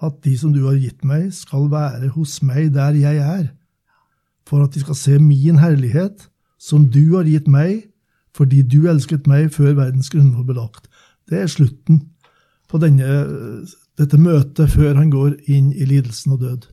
at 0.02 0.18
de 0.24 0.36
som 0.38 0.54
du 0.54 0.64
har 0.68 0.78
gitt 0.78 1.06
meg, 1.06 1.32
skal 1.34 1.72
være 1.72 2.12
hos 2.14 2.40
meg 2.46 2.74
der 2.76 2.98
jeg 2.98 3.18
er, 3.18 3.48
for 4.48 4.64
at 4.64 4.76
de 4.76 4.84
skal 4.84 4.96
se 4.98 5.18
min 5.20 5.58
herlighet, 5.58 6.28
som 6.62 6.86
du 6.90 7.16
har 7.16 7.26
gitt 7.26 7.48
meg, 7.50 7.88
fordi 8.38 8.62
du 8.62 8.86
elsket 8.90 9.26
meg 9.30 9.50
før 9.54 9.74
verdens 9.78 10.12
grunnvoll 10.14 10.46
ble 10.46 10.58
lagt. 10.60 10.86
Det 11.30 11.42
er 11.42 11.50
slutten 11.50 12.04
på 12.68 12.80
denne, 12.84 13.08
dette 13.98 14.18
møtet 14.20 14.70
før 14.74 14.96
han 15.00 15.10
går 15.14 15.38
inn 15.48 15.72
i 15.74 15.86
lidelsen 15.88 16.36
og 16.36 16.42
død. 16.44 16.68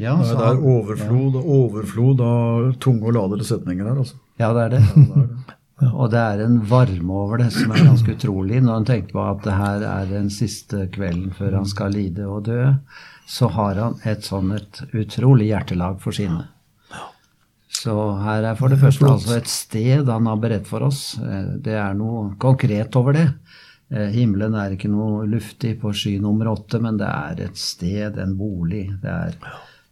Ja, 0.00 0.14
Nei, 0.16 0.24
så 0.30 0.36
det 0.38 0.46
er 0.48 0.60
overflod, 0.64 1.34
ja. 1.36 1.42
overflod 1.60 2.20
av 2.24 2.68
tunge 2.80 3.10
og 3.10 3.16
ladede 3.18 3.44
setninger 3.44 3.84
her. 3.90 3.98
altså. 4.00 4.16
Ja, 4.40 4.52
det 4.56 4.62
er 4.68 4.76
det. 4.78 4.84
Og 5.96 6.10
det 6.12 6.20
er 6.20 6.42
en 6.44 6.58
varme 6.68 7.14
over 7.22 7.38
det 7.40 7.46
som 7.54 7.70
er 7.72 7.86
ganske 7.86 8.12
utrolig. 8.12 8.58
Når 8.60 8.74
han 8.74 8.84
tenker 8.84 9.14
på 9.16 9.22
at 9.24 9.38
det 9.46 9.54
her 9.56 9.84
er 9.88 10.10
den 10.10 10.26
siste 10.28 10.82
kvelden 10.92 11.30
før 11.32 11.54
han 11.56 11.64
skal 11.70 11.94
lide 11.96 12.26
og 12.28 12.42
dø, 12.50 12.66
så 13.24 13.48
har 13.54 13.78
han 13.80 13.94
et 14.04 14.26
sånn 14.28 14.52
et 14.58 14.82
utrolig 14.92 15.46
hjertelag 15.48 15.96
for 16.04 16.12
sine. 16.12 16.42
Så 17.80 17.94
her 18.20 18.44
er 18.50 18.58
for 18.60 18.68
det 18.68 18.76
første 18.82 19.08
altså 19.08 19.38
et 19.38 19.48
sted 19.48 20.04
han 20.12 20.28
har 20.28 20.36
beredt 20.42 20.68
for 20.68 20.84
oss. 20.84 21.14
Eh, 21.16 21.48
Det 21.64 21.78
er 21.80 21.96
noe 21.96 22.34
konkret 22.42 22.96
over 23.00 23.16
det. 23.16 23.26
Eh, 23.90 24.12
Himmelen 24.14 24.54
er 24.54 24.76
ikke 24.76 24.90
noe 24.90 25.24
luftig 25.26 25.74
på 25.80 25.90
sky 25.96 26.14
nummer 26.22 26.52
åtte, 26.52 26.78
men 26.82 27.00
det 27.00 27.08
er 27.10 27.42
et 27.48 27.58
sted, 27.58 28.20
en 28.22 28.36
bolig. 28.38 28.84
Det 29.02 29.10
er 29.10 29.34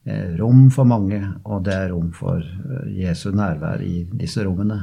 eh, 0.06 0.36
rom 0.38 0.68
for 0.74 0.86
mange, 0.86 1.18
og 1.44 1.64
det 1.66 1.74
er 1.74 1.90
rom 1.90 2.12
for 2.14 2.38
eh, 2.38 2.92
Jesu 3.00 3.32
nærvær 3.34 3.82
i 3.82 4.04
disse 4.12 4.46
rommene. 4.46 4.78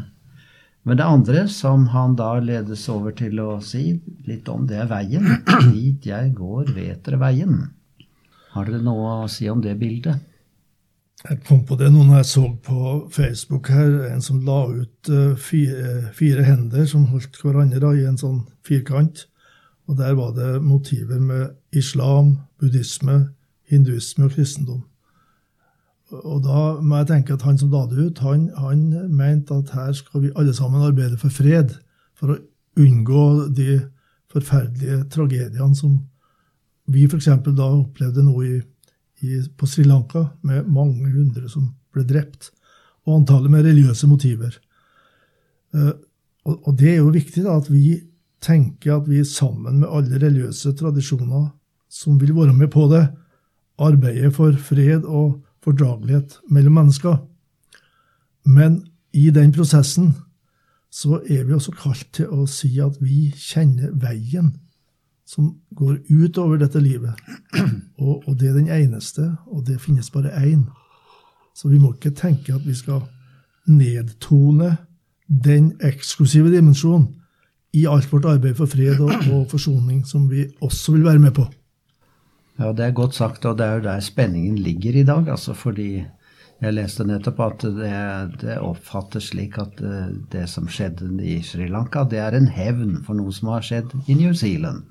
Men 0.85 0.99
det 0.99 1.07
andre 1.07 1.47
som 1.49 1.87
han 1.95 2.13
da 2.19 2.35
ledes 2.43 2.83
over 2.93 3.15
til 3.17 3.39
å 3.41 3.55
si 3.63 3.95
litt 4.27 4.51
om, 4.51 4.67
det 4.69 4.83
er 4.83 4.91
veien. 4.91 5.31
Dit 5.71 6.05
jeg 6.11 6.35
går, 6.37 6.75
vet 6.75 7.01
dere 7.07 7.23
veien. 7.23 7.63
Har 8.53 8.67
dere 8.67 8.83
noe 8.83 9.21
å 9.23 9.31
si 9.31 9.47
om 9.49 9.63
det 9.63 9.79
bildet? 9.79 10.34
Jeg 11.23 11.39
kom 11.47 11.63
på 11.65 11.77
det 11.79 11.87
når 11.93 12.17
jeg 12.17 12.25
så 12.25 12.43
på 12.63 13.07
Facebook 13.11 13.69
her, 13.71 13.93
en 14.11 14.21
som 14.21 14.41
la 14.45 14.65
ut 14.67 15.09
eh, 15.09 15.37
fire, 15.39 16.11
fire 16.13 16.43
hender 16.43 16.85
som 16.85 17.07
holdt 17.09 17.39
hverandre 17.41 17.93
i 17.95 18.03
en 18.05 18.19
sånn 18.19 18.43
firkant. 18.67 19.23
Og 19.87 19.97
der 19.97 20.13
var 20.17 20.33
det 20.35 20.59
motiver 20.65 21.21
med 21.21 21.55
islam, 21.71 22.35
buddhisme, 22.59 23.29
hinduisme 23.69 24.27
og 24.27 24.35
kristendom. 24.35 24.83
Og 26.11 26.43
da 26.45 26.75
må 26.81 26.99
jeg 27.01 27.09
tenke 27.09 27.33
at 27.33 27.45
han 27.45 27.57
som 27.57 27.71
la 27.73 27.85
det 27.89 27.97
ut, 27.97 28.21
han, 28.21 28.49
han 28.57 28.83
mente 29.09 29.55
at 29.55 29.73
her 29.73 29.93
skal 29.97 30.21
vi 30.21 30.33
alle 30.35 30.53
sammen 30.53 30.85
arbeide 30.85 31.17
for 31.21 31.33
fred. 31.33 31.73
For 32.15 32.35
å 32.35 32.41
unngå 32.81 33.25
de 33.55 33.79
forferdelige 34.31 35.05
tragediene 35.13 35.75
som 35.77 35.97
vi 36.91 37.07
f.eks. 37.09 37.29
da 37.57 37.69
opplevde 37.71 38.23
nå 38.25 38.35
i 38.45 38.55
i, 39.23 39.39
på 39.57 39.67
Sri 39.69 39.85
Lanka 39.87 40.25
med 40.45 40.67
mange 40.71 41.11
hundre 41.13 41.49
som 41.51 41.69
ble 41.95 42.03
drept, 42.07 42.51
og 43.05 43.21
antallet 43.21 43.53
med 43.53 43.65
religiøse 43.67 44.09
motiver. 44.09 44.57
Uh, 45.75 45.93
og, 46.45 46.59
og 46.69 46.75
det 46.79 46.91
er 46.93 46.99
jo 47.01 47.13
viktig 47.13 47.45
da, 47.45 47.59
at 47.59 47.69
vi 47.71 47.99
tenker 48.43 48.99
at 48.99 49.07
vi 49.09 49.23
sammen 49.27 49.79
med 49.81 49.89
alle 49.89 50.19
religiøse 50.21 50.75
tradisjoner 50.77 51.49
som 51.91 52.19
vil 52.21 52.35
være 52.35 52.53
med 52.53 52.71
på 52.73 52.87
det, 52.91 53.07
arbeider 53.81 54.31
for 54.31 54.55
fred 54.55 55.03
og 55.03 55.41
fordragelighet 55.65 56.37
mellom 56.53 56.77
mennesker. 56.79 57.17
Men 58.45 58.85
i 59.15 59.29
den 59.35 59.51
prosessen 59.55 60.13
så 60.93 61.19
er 61.27 61.43
vi 61.47 61.55
også 61.55 61.73
kalt 61.75 62.07
til 62.15 62.31
å 62.31 62.45
si 62.47 62.69
at 62.83 62.99
vi 63.03 63.31
kjenner 63.35 63.91
veien 63.99 64.53
som 65.25 65.55
går 65.75 65.97
utover 66.09 66.59
dette 66.61 66.79
livet. 66.79 67.13
Og, 67.97 68.27
og, 68.27 68.33
det 68.39 68.49
er 68.49 68.57
den 68.57 68.67
eneste, 68.69 69.23
og 69.47 69.63
det 69.67 69.79
finnes 69.79 70.09
bare 70.11 70.33
én. 70.35 70.65
Så 71.55 71.69
vi 71.71 71.77
må 71.79 71.93
ikke 71.93 72.11
tenke 72.11 72.51
at 72.53 72.65
vi 72.67 72.73
skal 72.75 73.05
nedtone 73.71 74.73
den 75.27 75.71
eksklusive 75.79 76.51
dimensjonen 76.51 77.07
i 77.73 77.85
alt 77.87 78.11
vårt 78.11 78.27
arbeid 78.27 78.59
for 78.59 78.67
fred 78.67 78.99
og, 78.99 79.13
og 79.31 79.47
forsoning, 79.51 80.03
som 80.07 80.27
vi 80.29 80.43
også 80.61 80.97
vil 80.97 81.07
være 81.07 81.23
med 81.23 81.31
på. 81.39 81.47
Ja, 82.59 82.73
det 82.75 82.85
er 82.85 82.91
godt 82.99 83.15
sagt, 83.15 83.45
og 83.45 83.57
det 83.57 83.65
er 83.65 83.79
jo 83.79 83.85
der 83.87 84.03
spenningen 84.03 84.59
ligger 84.59 84.99
i 84.99 85.07
dag. 85.07 85.29
altså 85.29 85.53
fordi 85.53 86.03
jeg 86.63 86.75
leste 86.77 87.03
nettopp 87.03 87.39
at 87.43 87.63
det, 87.75 87.95
det 88.41 88.55
oppfattes 88.63 89.29
slik 89.33 89.57
at 89.59 89.75
det, 89.81 89.97
det 90.31 90.45
som 90.47 90.69
skjedde 90.71 91.09
i 91.19 91.41
Sri 91.43 91.67
Lanka, 91.71 92.05
det 92.07 92.21
er 92.23 92.37
en 92.37 92.47
hevn 92.47 93.01
for 93.05 93.17
noe 93.17 93.33
som 93.35 93.51
har 93.51 93.65
skjedd 93.65 93.91
i 94.07 94.15
New 94.15 94.31
Zealand. 94.37 94.85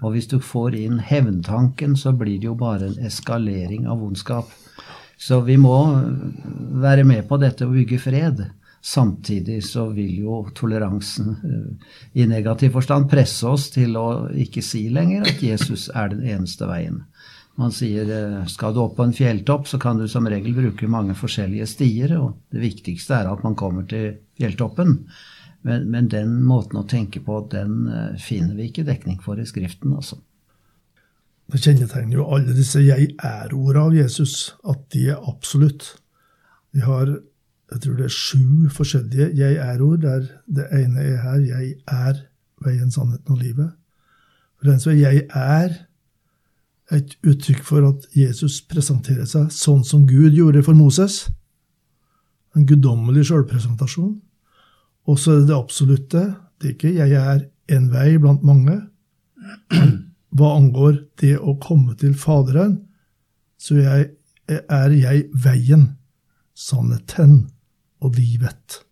Og 0.00 0.14
hvis 0.14 0.30
du 0.32 0.38
får 0.40 0.78
inn 0.80 0.98
hevntanken, 1.04 1.96
så 1.96 2.14
blir 2.16 2.40
det 2.40 2.48
jo 2.48 2.56
bare 2.58 2.88
en 2.88 3.10
eskalering 3.10 3.84
av 3.90 4.00
ondskap. 4.06 4.48
Så 5.20 5.42
vi 5.44 5.58
må 5.60 5.76
være 6.80 7.04
med 7.04 7.28
på 7.28 7.36
dette 7.42 7.68
og 7.68 7.76
bygge 7.76 8.00
fred. 8.00 8.40
Samtidig 8.80 9.58
så 9.68 9.90
vil 9.92 10.22
jo 10.22 10.38
toleransen 10.56 11.34
eh, 11.44 11.88
i 12.16 12.24
negativ 12.24 12.72
forstand 12.78 13.10
presse 13.12 13.44
oss 13.44 13.68
til 13.74 13.98
å 14.00 14.30
ikke 14.32 14.64
si 14.64 14.86
lenger 14.88 15.28
at 15.28 15.42
Jesus 15.44 15.90
er 15.92 16.14
den 16.14 16.24
eneste 16.24 16.64
veien. 16.70 17.02
Man 17.58 17.74
sier 17.74 18.08
eh, 18.14 18.46
skal 18.48 18.74
du 18.74 18.80
opp 18.84 18.96
på 18.98 19.04
en 19.08 19.16
fjelltopp, 19.16 19.66
så 19.68 19.80
kan 19.82 19.98
du 19.98 20.06
som 20.08 20.28
regel 20.30 20.54
bruke 20.56 20.88
mange 20.88 21.16
forskjellige 21.18 21.66
stier, 21.68 22.14
og 22.20 22.38
det 22.54 22.62
viktigste 22.62 23.18
er 23.18 23.30
at 23.32 23.44
man 23.44 23.58
kommer 23.58 23.88
til 23.90 24.20
fjelltoppen. 24.38 25.00
Men, 25.66 25.90
men 25.92 26.08
den 26.08 26.38
måten 26.46 26.80
å 26.80 26.86
tenke 26.88 27.20
på, 27.24 27.42
den 27.52 27.88
eh, 27.90 28.20
finner 28.22 28.54
vi 28.56 28.70
ikke 28.70 28.86
dekning 28.88 29.20
for 29.24 29.40
i 29.40 29.48
Skriften, 29.48 29.96
altså. 29.96 30.20
Det 31.50 31.58
kjennetegner 31.58 32.20
jo 32.20 32.28
alle 32.30 32.54
disse 32.54 32.78
jeg 32.84 33.08
er-orda 33.26 33.88
av 33.88 33.96
Jesus, 33.96 34.54
at 34.70 34.84
de 34.94 35.08
er 35.10 35.24
absolutt. 35.28 35.96
Vi 36.70 36.84
har 36.84 37.10
jeg 37.70 37.82
tror 37.84 37.98
det 37.98 38.06
er 38.08 38.14
sju 38.14 38.70
forskjellige 38.74 39.28
jeg 39.38 39.58
er-ord, 39.62 40.00
der 40.02 40.26
det 40.50 40.66
ene 40.74 41.04
er 41.06 41.20
her 41.22 41.42
jeg 41.46 41.74
er 41.86 42.24
veien, 42.64 42.90
sannheten 42.90 43.36
og 43.36 43.38
livet. 43.38 43.70
For 44.58 44.70
den 44.70 44.82
som 44.82 44.92
er 44.92 44.98
jeg 44.98 45.26
er, 45.28 45.76
et 46.90 47.14
uttrykk 47.26 47.62
for 47.66 47.86
at 47.86 48.06
Jesus 48.16 48.58
presenterer 48.66 49.28
seg 49.28 49.50
sånn 49.54 49.84
som 49.86 50.06
Gud 50.08 50.34
gjorde 50.34 50.64
for 50.66 50.74
Moses. 50.74 51.28
En 52.56 52.66
guddommelig 52.66 53.28
sjølpresentasjon. 53.28 54.16
Og 55.08 55.18
så 55.18 55.34
er 55.34 55.42
det 55.42 55.50
det 55.50 55.58
absolutte. 55.58 56.24
Det 56.60 56.68
er 56.68 56.74
ikke 56.74 56.94
'jeg 56.94 57.12
er 57.12 57.46
en 57.76 57.90
vei 57.92 58.18
blant 58.18 58.42
mange'. 58.42 58.90
Hva 60.36 60.56
angår 60.56 61.06
det 61.18 61.38
å 61.38 61.58
komme 61.58 61.94
til 61.98 62.14
Faderen, 62.14 62.86
så 63.58 63.74
jeg, 63.74 64.10
er 64.48 64.90
jeg 64.90 65.24
veien, 65.34 65.96
sannheten 66.54 67.50
og 68.00 68.14
livet. 68.16 68.84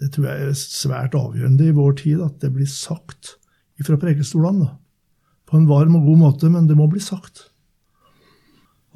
Det 0.00 0.12
tror 0.12 0.26
jeg 0.28 0.48
er 0.48 0.52
svært 0.52 1.14
avgjørende 1.14 1.68
i 1.68 1.76
vår 1.76 1.92
tid, 2.02 2.20
at 2.20 2.40
det 2.40 2.52
blir 2.52 2.66
sagt 2.66 3.36
fra 3.84 3.96
prekestolene. 4.00 4.68
På 5.46 5.58
en 5.58 5.68
varm 5.68 5.98
og 5.98 6.08
god 6.08 6.18
måte, 6.18 6.50
men 6.50 6.66
det 6.66 6.76
må 6.78 6.88
bli 6.90 7.02
sagt. 7.02 7.46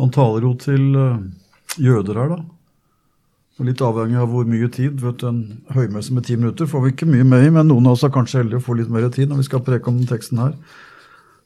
Han 0.00 0.10
taler 0.14 0.46
jo 0.46 0.54
til 0.58 0.96
uh, 0.96 1.20
jøder 1.78 2.18
her, 2.18 2.34
da. 2.34 2.40
Og 3.60 3.66
litt 3.68 3.82
avhengig 3.84 4.16
av 4.16 4.30
hvor 4.32 4.46
mye 4.48 4.70
tid. 4.72 5.02
vet 5.02 5.20
du, 5.20 5.26
En 5.28 5.40
høymesse 5.76 6.14
med 6.16 6.24
ti 6.24 6.36
minutter 6.36 6.66
får 6.66 6.82
vi 6.82 6.92
ikke 6.94 7.10
mye 7.10 7.26
med 7.28 7.46
i, 7.46 7.50
men 7.52 7.68
noen 7.68 7.90
av 7.90 7.98
oss 7.98 8.06
er 8.06 8.14
kanskje 8.14 8.40
heldige 8.40 8.62
å 8.62 8.64
få 8.64 8.78
litt 8.78 8.88
mer 8.88 9.10
tid 9.12 9.28
når 9.28 9.42
vi 9.42 9.48
skal 9.50 9.64
preke 9.66 9.90
om 9.90 9.98
den 10.00 10.08
teksten 10.08 10.40
her. 10.40 10.54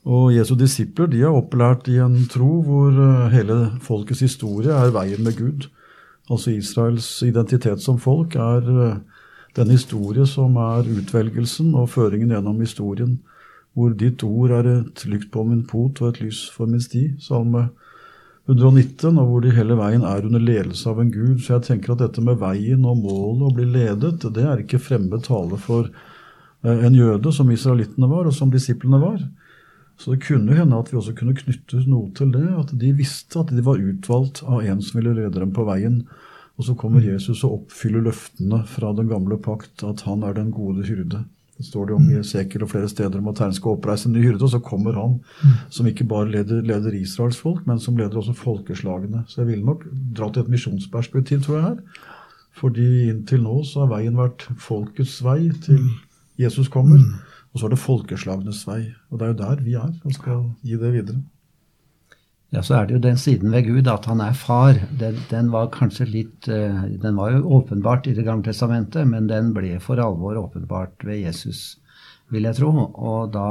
Og 0.05 0.31
Jesu 0.37 0.55
disipler 0.61 1.09
de 1.11 1.25
er 1.25 1.35
opplært 1.35 1.89
i 1.91 1.99
en 2.05 2.15
tro 2.31 2.61
hvor 2.63 2.95
uh, 2.95 3.27
hele 3.33 3.59
folkets 3.83 4.23
historie 4.23 4.71
er 4.71 4.95
veien 4.95 5.25
med 5.27 5.37
Gud. 5.41 5.67
Altså 6.31 6.55
Israels 6.55 7.09
identitet 7.27 7.83
som 7.83 7.99
folk 7.99 8.37
er 8.39 8.71
uh, 8.71 9.03
den 9.59 9.75
historie 9.75 10.27
som 10.29 10.55
er 10.61 10.87
utvelgelsen 10.87 11.75
og 11.75 11.91
føringen 11.93 12.31
gjennom 12.37 12.63
historien 12.63 13.19
hvor 13.75 13.95
ditt 13.99 14.23
ord 14.27 14.53
er 14.55 14.69
et 14.71 15.05
lykt 15.11 15.33
på 15.35 15.43
min 15.49 15.65
pot 15.67 16.01
og 16.03 16.13
et 16.13 16.21
lys 16.23 16.45
for 16.55 16.71
min 16.71 16.83
sti. 16.83 17.09
Salme 17.23 17.69
119, 18.47 19.17
og 19.19 19.31
hvor 19.31 19.45
de 19.45 19.55
hele 19.57 19.77
veien 19.79 20.05
er 20.07 20.27
under 20.27 20.43
ledelse 20.43 20.89
av 20.91 21.01
en 21.01 21.13
gud. 21.13 21.39
Så 21.43 21.57
jeg 21.57 21.67
tenker 21.69 21.95
at 21.95 22.03
dette 22.05 22.23
med 22.25 22.39
veien 22.43 22.85
og 22.85 23.01
målet 23.01 23.47
og 23.49 23.57
bli 23.57 23.69
ledet, 23.73 24.27
det 24.37 24.45
er 24.45 24.63
ikke 24.63 24.83
fremmed 24.83 25.25
tale 25.27 25.59
for 25.61 25.89
en 26.65 26.97
jøde, 26.97 27.33
som 27.33 27.51
israelittene 27.53 28.09
var, 28.09 28.29
og 28.29 28.37
som 28.37 28.53
disiplene 28.53 29.01
var. 29.03 29.19
Så 30.01 30.15
det 30.15 30.25
kunne 30.27 30.57
hende 30.57 30.79
at 30.79 30.91
vi 30.91 30.99
også 30.99 31.15
kunne 31.17 31.37
knytte 31.39 31.83
noe 31.87 32.11
til 32.17 32.33
det, 32.35 32.47
at 32.59 32.73
de 32.81 32.93
visste 32.97 33.41
at 33.41 33.53
de 33.55 33.65
var 33.65 33.81
utvalgt 33.81 34.43
av 34.47 34.65
en 34.65 34.81
som 34.83 35.01
ville 35.01 35.15
lede 35.17 35.39
dem 35.39 35.53
på 35.55 35.67
veien. 35.69 36.03
Og 36.59 36.69
så 36.69 36.77
kommer 36.79 37.03
Jesus 37.03 37.43
og 37.47 37.61
oppfyller 37.61 38.05
løftene 38.07 38.63
fra 38.71 38.93
den 38.95 39.09
gamle 39.11 39.39
pakt, 39.43 39.83
at 39.87 40.05
han 40.07 40.23
er 40.27 40.37
den 40.37 40.53
gode 40.55 40.87
hyrde. 40.87 41.25
Det 41.55 41.67
står 41.67 41.87
det 41.87 41.95
om 41.95 42.07
i 42.11 42.17
Esekiel 42.19 42.65
og 42.67 42.71
flere 42.73 42.89
steder 42.91 43.21
om 43.21 43.29
at 43.31 43.39
Herren 43.39 43.55
skal 43.55 43.77
oppreise 43.77 44.09
en 44.09 44.17
ny 44.17 44.25
hyrde, 44.25 44.43
og 44.43 44.51
så 44.51 44.59
kommer 44.59 44.97
han 44.99 45.21
som 45.71 45.87
ikke 45.87 46.07
bare 46.11 46.31
leder, 46.33 46.65
leder 46.67 46.97
Israels 46.99 47.39
folk, 47.39 47.63
men 47.69 47.79
som 47.79 47.97
leder 47.97 48.19
også 48.19 48.35
folkeslagene. 48.35 49.23
Så 49.31 49.43
jeg 49.43 49.53
ville 49.53 49.67
nok 49.67 49.85
dra 50.17 50.33
til 50.33 50.43
et 50.43 50.51
misjonsperspektiv, 50.51 51.45
tror 51.45 51.61
jeg 51.61 51.69
her. 51.69 52.11
Fordi 52.55 52.89
inntil 53.11 53.43
nå 53.43 53.61
så 53.67 53.85
har 53.85 53.95
veien 53.95 54.19
vært 54.19 54.49
folkets 54.63 55.21
vei 55.27 55.53
til 55.63 55.87
Jesus 56.39 56.71
kommer. 56.71 57.03
Og 57.53 57.61
så 57.61 57.69
er 57.69 57.75
det 57.75 57.83
folkeslagenes 57.83 58.65
vei. 58.67 58.81
Og 59.11 59.19
det 59.19 59.27
er 59.27 59.33
jo 59.33 59.41
der 59.43 59.63
vi 59.63 59.79
er 59.79 59.95
og 59.95 60.15
skal 60.17 60.43
gi 60.67 60.79
det 60.79 60.93
videre. 60.95 61.23
Ja, 62.55 62.61
så 62.63 62.77
er 62.79 62.87
det 62.87 62.95
jo 62.95 63.03
den 63.03 63.17
siden 63.19 63.51
ved 63.51 63.67
Gud 63.67 63.89
at 63.91 64.05
han 64.07 64.21
er 64.23 64.35
far. 64.39 64.77
Den, 65.01 65.17
den 65.27 65.49
var 65.51 65.73
kanskje 65.75 66.07
litt 66.07 66.47
eh, 66.47 66.85
Den 67.03 67.17
var 67.19 67.33
jo 67.35 67.49
åpenbart 67.59 68.07
i 68.07 68.15
Det 68.15 68.23
gamle 68.23 68.47
testamentet, 68.47 69.09
men 69.11 69.27
den 69.27 69.51
ble 69.57 69.73
for 69.83 69.99
alvor 69.99 70.39
åpenbart 70.39 71.03
ved 71.03 71.25
Jesus, 71.25 71.81
vil 72.31 72.47
jeg 72.47 72.61
tro. 72.61 72.71
Og 72.95 73.33
da 73.35 73.49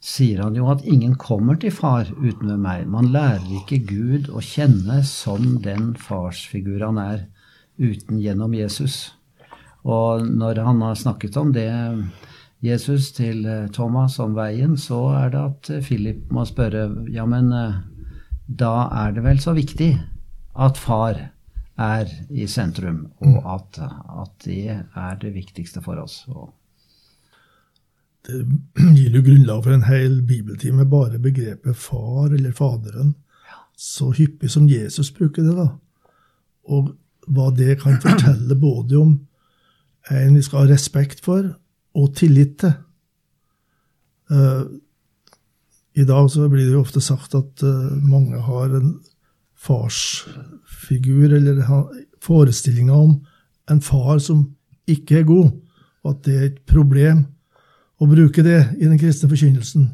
sier 0.00 0.40
han 0.46 0.56
jo 0.56 0.70
at 0.72 0.84
ingen 0.88 1.16
kommer 1.20 1.58
til 1.60 1.74
far 1.76 2.08
uten 2.16 2.48
ved 2.48 2.62
meg. 2.62 2.86
Man 2.88 3.10
lærer 3.12 3.44
ikke 3.58 3.82
Gud 3.84 4.30
å 4.32 4.40
kjenne 4.40 5.02
som 5.04 5.58
den 5.66 5.90
farsfigur 6.00 6.86
han 6.86 7.00
er, 7.02 7.26
uten 7.76 8.22
gjennom 8.22 8.54
Jesus. 8.56 9.10
Og 9.84 10.24
når 10.24 10.62
han 10.64 10.80
har 10.80 10.96
snakket 10.96 11.36
om 11.36 11.52
det, 11.52 11.68
Jesus, 12.64 13.10
til 13.12 13.44
eh, 13.44 13.68
Thomas 13.76 14.16
om 14.24 14.32
veien, 14.38 14.78
så 14.80 15.02
er 15.18 15.36
det 15.36 15.44
at 15.50 15.70
Philip 15.84 16.32
må 16.32 16.46
spørre 16.48 16.86
ja, 17.12 17.28
men 17.28 17.52
da 18.46 18.88
er 19.04 19.16
det 19.16 19.24
vel 19.24 19.40
så 19.42 19.54
viktig 19.56 19.90
at 20.56 20.78
far 20.78 21.18
er 21.76 22.12
i 22.30 22.46
sentrum, 22.48 23.06
og 23.20 23.40
at, 23.52 23.80
at 23.82 24.46
det 24.46 24.70
er 24.72 25.18
det 25.20 25.34
viktigste 25.34 25.82
for 25.84 26.00
oss. 26.00 26.22
Det 28.26 28.40
gir 28.96 29.18
jo 29.18 29.24
grunnlag 29.26 29.64
for 29.66 29.76
en 29.76 29.84
hel 29.88 30.22
bibeltime, 30.26 30.86
bare 30.88 31.20
begrepet 31.22 31.76
far 31.76 32.32
eller 32.32 32.54
Faderen. 32.56 33.14
Så 33.76 34.10
hyppig 34.16 34.48
som 34.50 34.68
Jesus 34.70 35.10
bruker 35.12 35.44
det, 35.44 35.52
da. 35.58 35.68
Og 36.72 36.94
hva 37.28 37.50
det 37.52 37.80
kan 37.82 38.00
fortelle 38.00 38.56
både 38.68 38.96
om 39.02 39.18
en 40.10 40.38
vi 40.38 40.42
skal 40.46 40.64
ha 40.64 40.72
respekt 40.72 41.20
for, 41.26 41.52
og 41.96 42.14
tillit 42.16 42.58
til. 42.62 42.72
I 45.96 46.04
dag 46.04 46.28
så 46.30 46.48
blir 46.52 46.66
det 46.66 46.74
jo 46.74 46.82
ofte 46.84 47.00
sagt 47.00 47.34
at 47.38 47.62
uh, 47.64 47.94
mange 48.04 48.36
har 48.44 48.74
en 48.76 48.96
farsfigur, 49.56 51.32
eller 51.32 51.62
forestillinger 52.22 52.94
om 52.94 53.14
en 53.70 53.80
far 53.82 54.18
som 54.22 54.44
ikke 54.86 55.20
er 55.20 55.28
god, 55.28 55.54
og 56.04 56.12
at 56.12 56.26
det 56.26 56.34
er 56.36 56.44
et 56.50 56.58
problem 56.68 57.24
å 57.96 58.08
bruke 58.10 58.44
det 58.44 58.58
i 58.76 58.84
den 58.84 58.98
kristne 59.00 59.30
forkynnelsen. 59.30 59.88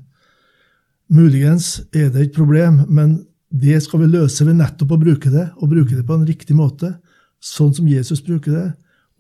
Muligens 1.13 1.85
er 1.95 2.11
det 2.11 2.27
et 2.27 2.35
problem, 2.35 2.83
men 2.89 3.21
det 3.53 3.79
skal 3.85 4.03
vi 4.03 4.11
løse 4.11 4.45
ved 4.49 4.59
nettopp 4.59 4.97
å 4.97 5.01
bruke 5.01 5.31
det, 5.31 5.51
og 5.61 5.71
bruke 5.71 5.95
det 5.95 6.07
på 6.09 6.17
en 6.19 6.27
riktig 6.27 6.57
måte, 6.59 6.97
sånn 7.43 7.73
som 7.77 7.89
Jesus 7.89 8.25
bruker 8.25 8.57
det, 8.57 8.69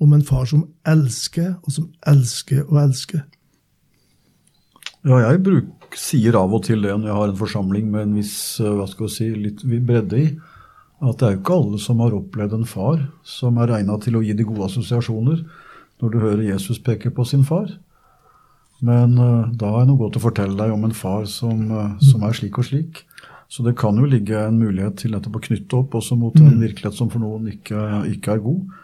om 0.02 0.12
en 0.16 0.24
far 0.26 0.48
som 0.50 0.66
elsker, 0.88 1.54
og 1.62 1.76
som 1.76 1.86
elsker 2.10 2.64
og 2.66 2.80
elsker. 2.82 3.22
Ja, 5.06 5.20
jeg 5.28 5.42
sier 5.98 6.36
av 6.38 6.52
og 6.54 6.64
til 6.66 6.84
det 6.84 6.94
når 6.94 7.10
jeg 7.10 7.18
har 7.18 7.30
en 7.30 7.40
forsamling 7.42 7.90
med 7.92 8.06
en 8.06 8.16
viss 8.20 8.36
eh, 8.62 8.72
hva 8.78 8.86
skal 8.90 9.08
jeg 9.08 9.14
si, 9.16 9.28
litt 9.48 9.62
bredde 9.64 10.18
i, 10.18 10.26
at 11.02 11.18
det 11.18 11.26
er 11.26 11.34
jo 11.34 11.40
ikke 11.40 11.58
alle 11.58 11.80
som 11.82 12.02
har 12.04 12.14
opplevd 12.14 12.56
en 12.56 12.68
far 12.68 13.00
som 13.26 13.58
er 13.58 13.72
regna 13.72 13.96
til 14.02 14.18
å 14.18 14.22
gi 14.22 14.36
de 14.38 14.46
gode 14.46 14.68
assosiasjoner 14.68 15.40
når 16.02 16.12
du 16.12 16.20
hører 16.22 16.44
Jesus 16.46 16.78
peke 16.82 17.10
på 17.14 17.24
sin 17.26 17.42
far. 17.46 17.70
Men 18.82 19.14
uh, 19.18 19.50
da 19.54 19.70
er 19.70 19.84
det 19.84 19.92
noe 19.92 20.00
godt 20.00 20.18
å 20.18 20.22
fortelle 20.24 20.58
deg 20.58 20.74
om 20.74 20.86
en 20.88 20.94
far 20.96 21.26
som, 21.30 21.64
uh, 21.70 21.92
som, 22.02 22.22
er 22.26 22.34
slik 22.34 22.58
og 22.58 22.66
slik. 22.66 23.04
Så 23.52 23.62
det 23.66 23.76
kan 23.78 23.98
jo 23.98 24.08
ligge 24.08 24.38
en 24.38 24.58
mulighet 24.58 24.98
til 25.02 25.14
nettopp 25.14 25.38
å 25.38 25.42
knytte 25.44 25.78
opp 25.78 25.94
også 25.98 26.18
mot 26.18 26.34
en 26.40 26.54
mm. 26.56 26.62
virkelighet 26.64 26.98
som 26.98 27.10
for 27.12 27.22
noen 27.22 27.50
ikke, 27.52 27.78
ikke 28.10 28.34
er 28.34 28.42
god. 28.42 28.78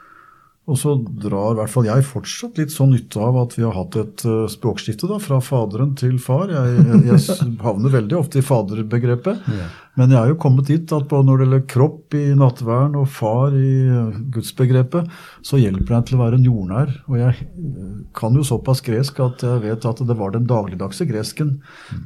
Og 0.69 0.77
så 0.77 0.95
drar 1.01 1.55
i 1.55 1.59
hvert 1.63 1.73
fall 1.73 1.87
jeg 1.89 2.05
fortsatt 2.05 2.59
litt 2.61 2.73
sånn 2.75 2.93
nytte 2.93 3.21
av 3.25 3.39
at 3.41 3.55
vi 3.57 3.65
har 3.65 3.73
hatt 3.73 3.97
et 3.97 4.25
uh, 4.29 4.45
språkskifte 4.53 5.09
da, 5.09 5.17
fra 5.23 5.41
faderen 5.45 5.95
til 5.97 6.19
far. 6.21 6.51
Jeg, 6.53 6.83
jeg, 6.85 7.05
jeg 7.09 7.53
havner 7.67 7.95
veldig 7.95 8.19
ofte 8.19 8.43
i 8.43 8.45
faderbegrepet. 8.45 9.47
Ja. 9.49 9.69
Men 9.99 10.13
jeg 10.13 10.21
er 10.21 10.31
jo 10.31 10.39
kommet 10.39 10.69
dit 10.69 10.93
at 10.95 11.07
både 11.11 11.27
når 11.27 11.41
det 11.41 11.47
gjelder 11.47 11.63
kropp 11.73 12.15
i 12.15 12.25
nattverden 12.39 12.99
og 13.01 13.09
far 13.11 13.57
i 13.57 13.71
uh, 13.89 14.19
gudsbegrepet, 14.35 15.09
så 15.49 15.61
hjelper 15.61 15.95
det 15.95 16.03
til 16.11 16.19
å 16.19 16.23
være 16.23 16.39
en 16.39 16.49
jordnær. 16.51 16.93
Og 17.09 17.17
jeg 17.23 17.47
uh, 17.49 17.95
kan 18.21 18.37
jo 18.37 18.45
såpass 18.47 18.85
gresk 18.85 19.23
at 19.25 19.47
jeg 19.47 19.65
vet 19.65 19.89
at 19.89 20.05
det 20.05 20.19
var 20.21 20.37
den 20.37 20.51
dagligdagse 20.51 21.09
gresken 21.09 21.57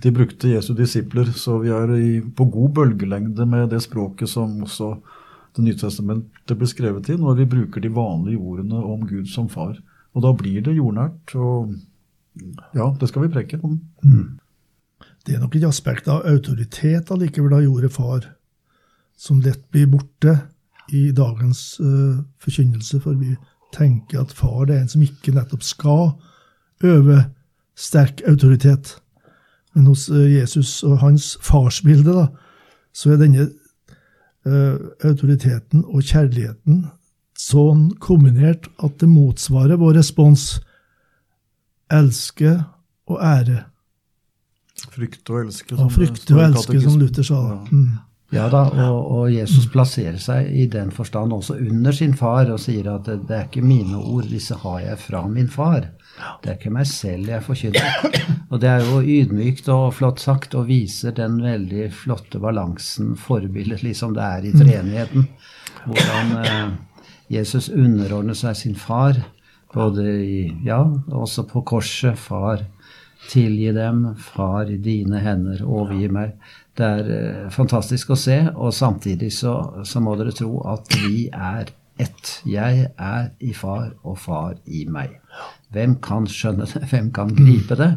de 0.04 0.14
brukte 0.14 0.54
Jesu 0.54 0.70
disipler. 0.78 1.34
Så 1.34 1.58
vi 1.64 1.74
er 1.74 1.96
i, 1.98 2.12
på 2.22 2.46
god 2.54 2.78
bølgelengde 2.78 3.48
med 3.48 3.72
det 3.74 3.82
språket 3.82 4.30
som 4.30 4.54
også 4.62 4.94
det 5.56 5.64
nye 5.64 5.76
testamentet 5.76 6.56
ble 6.56 6.68
skrevet 6.68 7.10
i, 7.12 7.16
når 7.20 7.42
vi 7.42 7.48
bruker 7.56 7.82
de 7.84 7.90
vanlige 7.92 8.40
ordene 8.40 8.78
om 8.88 9.04
Gud 9.08 9.28
som 9.28 9.50
far. 9.52 9.76
Og 10.16 10.24
da 10.24 10.32
blir 10.36 10.64
det 10.64 10.76
jordnært. 10.76 11.34
Og 11.36 11.74
ja, 12.76 12.88
det 13.00 13.08
skal 13.10 13.26
vi 13.26 13.32
preke 13.34 13.60
om. 13.60 13.78
Mm. 14.04 14.38
Det 15.26 15.36
er 15.36 15.42
nok 15.42 15.56
et 15.56 15.68
aspekt 15.68 16.08
av 16.10 16.24
autoritet 16.28 17.12
allikevel 17.12 17.58
av 17.58 17.66
jordet 17.66 17.92
far, 17.92 18.26
som 19.16 19.42
lett 19.44 19.62
blir 19.70 19.90
borte 19.92 20.38
i 20.92 21.10
dagens 21.14 21.76
uh, 21.80 22.24
forkynnelse. 22.42 23.02
For 23.04 23.20
vi 23.20 23.36
tenker 23.76 24.24
at 24.24 24.32
far 24.36 24.70
er 24.70 24.80
en 24.80 24.92
som 24.92 25.04
ikke 25.04 25.36
nettopp 25.36 25.64
skal 25.64 26.14
øve 26.82 27.26
sterk 27.78 28.24
autoritet. 28.28 28.96
Men 29.76 29.88
hos 29.88 30.08
uh, 30.08 30.24
Jesus 30.24 30.80
og 30.82 30.98
hans 31.04 31.34
farsbilde, 31.44 32.16
da, 32.16 32.30
så 32.96 33.12
er 33.12 33.20
denne 33.20 33.50
Eh, 33.50 33.61
autoriteten 34.44 35.84
og 35.86 36.02
kjærligheten 36.02 36.86
sånn 37.38 37.90
kombinert 38.02 38.68
at 38.82 38.98
det 39.00 39.08
motsvarer 39.10 39.78
vår 39.80 39.98
respons 40.00 40.56
elske 41.92 42.56
og 43.10 43.18
ære. 43.22 43.64
Frykte 44.92 45.34
og 45.34 45.44
elske. 45.44 45.76
Som, 45.76 45.90
frykte 45.92 46.34
og 46.36 46.42
elske, 46.46 46.80
som 46.82 46.98
Luther 47.00 47.26
sa. 47.26 47.40
Mm. 47.70 47.92
Ja 48.32 48.46
da, 48.48 48.62
og, 48.88 49.00
og, 49.12 49.24
Jesus 49.28 49.66
plasserer 49.68 50.16
seg 50.20 50.48
i 50.56 50.64
den 50.72 50.88
forstand 50.94 51.34
også 51.36 51.58
under 51.60 51.92
sin 51.92 52.14
far 52.16 52.48
og 52.48 52.62
sier 52.62 52.88
at 52.94 53.10
det, 53.10 53.28
er 53.28 53.44
ikke 53.44 53.64
mine 53.64 53.98
ord, 54.00 54.24
disse 54.30 54.56
har 54.62 54.78
jeg 54.80 55.00
fra 55.02 55.26
min 55.28 55.50
far. 55.52 55.90
Det 56.40 56.48
er 56.48 56.56
ikke 56.56 56.72
meg 56.72 56.88
selv 56.88 57.28
jeg 57.28 57.44
forkynner. 57.44 58.16
Og 58.52 58.60
det 58.62 58.70
er 58.70 58.86
jo 58.88 59.00
ydmykt 59.00 59.68
og 59.72 59.92
flott 59.96 60.20
sagt 60.20 60.56
og 60.56 60.66
viser 60.68 61.12
den 61.16 61.38
veldig 61.44 61.90
flotte 61.96 62.40
balansen, 62.40 63.14
forbilledlig 63.20 63.94
som 64.00 64.16
det 64.16 64.24
er 64.24 64.48
i 64.48 64.54
treenigheten. 64.56 65.28
Hvordan 65.84 66.34
eh, 66.42 66.74
Jesus 67.32 67.70
underordner 67.72 68.36
seg 68.36 68.58
sin 68.58 68.76
far, 68.76 69.20
både 69.72 70.04
i 70.24 70.42
Ja, 70.66 70.82
også 71.08 71.46
på 71.48 71.64
korset. 71.68 72.18
Far, 72.20 72.64
tilgi 73.28 73.72
dem. 73.72 74.04
Far, 74.16 74.68
i 74.70 74.76
dine 74.76 75.20
hender, 75.24 75.64
overgi 75.64 76.10
meg. 76.12 76.36
Det 76.78 76.88
er 76.88 77.12
eh, 77.12 77.46
fantastisk 77.52 78.14
å 78.14 78.18
se, 78.18 78.38
og 78.54 78.72
samtidig 78.74 79.32
så, 79.36 79.54
så 79.84 80.00
må 80.00 80.16
dere 80.16 80.32
tro 80.36 80.62
at 80.72 80.88
vi 81.02 81.26
er 81.28 81.72
ett. 82.00 82.36
Jeg 82.48 82.86
er 82.96 83.30
i 83.44 83.52
far, 83.56 83.92
og 84.02 84.16
far 84.22 84.56
i 84.64 84.86
meg. 84.88 85.18
Hvem 85.72 85.98
kan 86.04 86.28
skjønne 86.28 86.68
det? 86.70 86.86
Hvem 86.90 87.12
kan 87.14 87.34
gripe 87.36 87.76
det? 87.78 87.92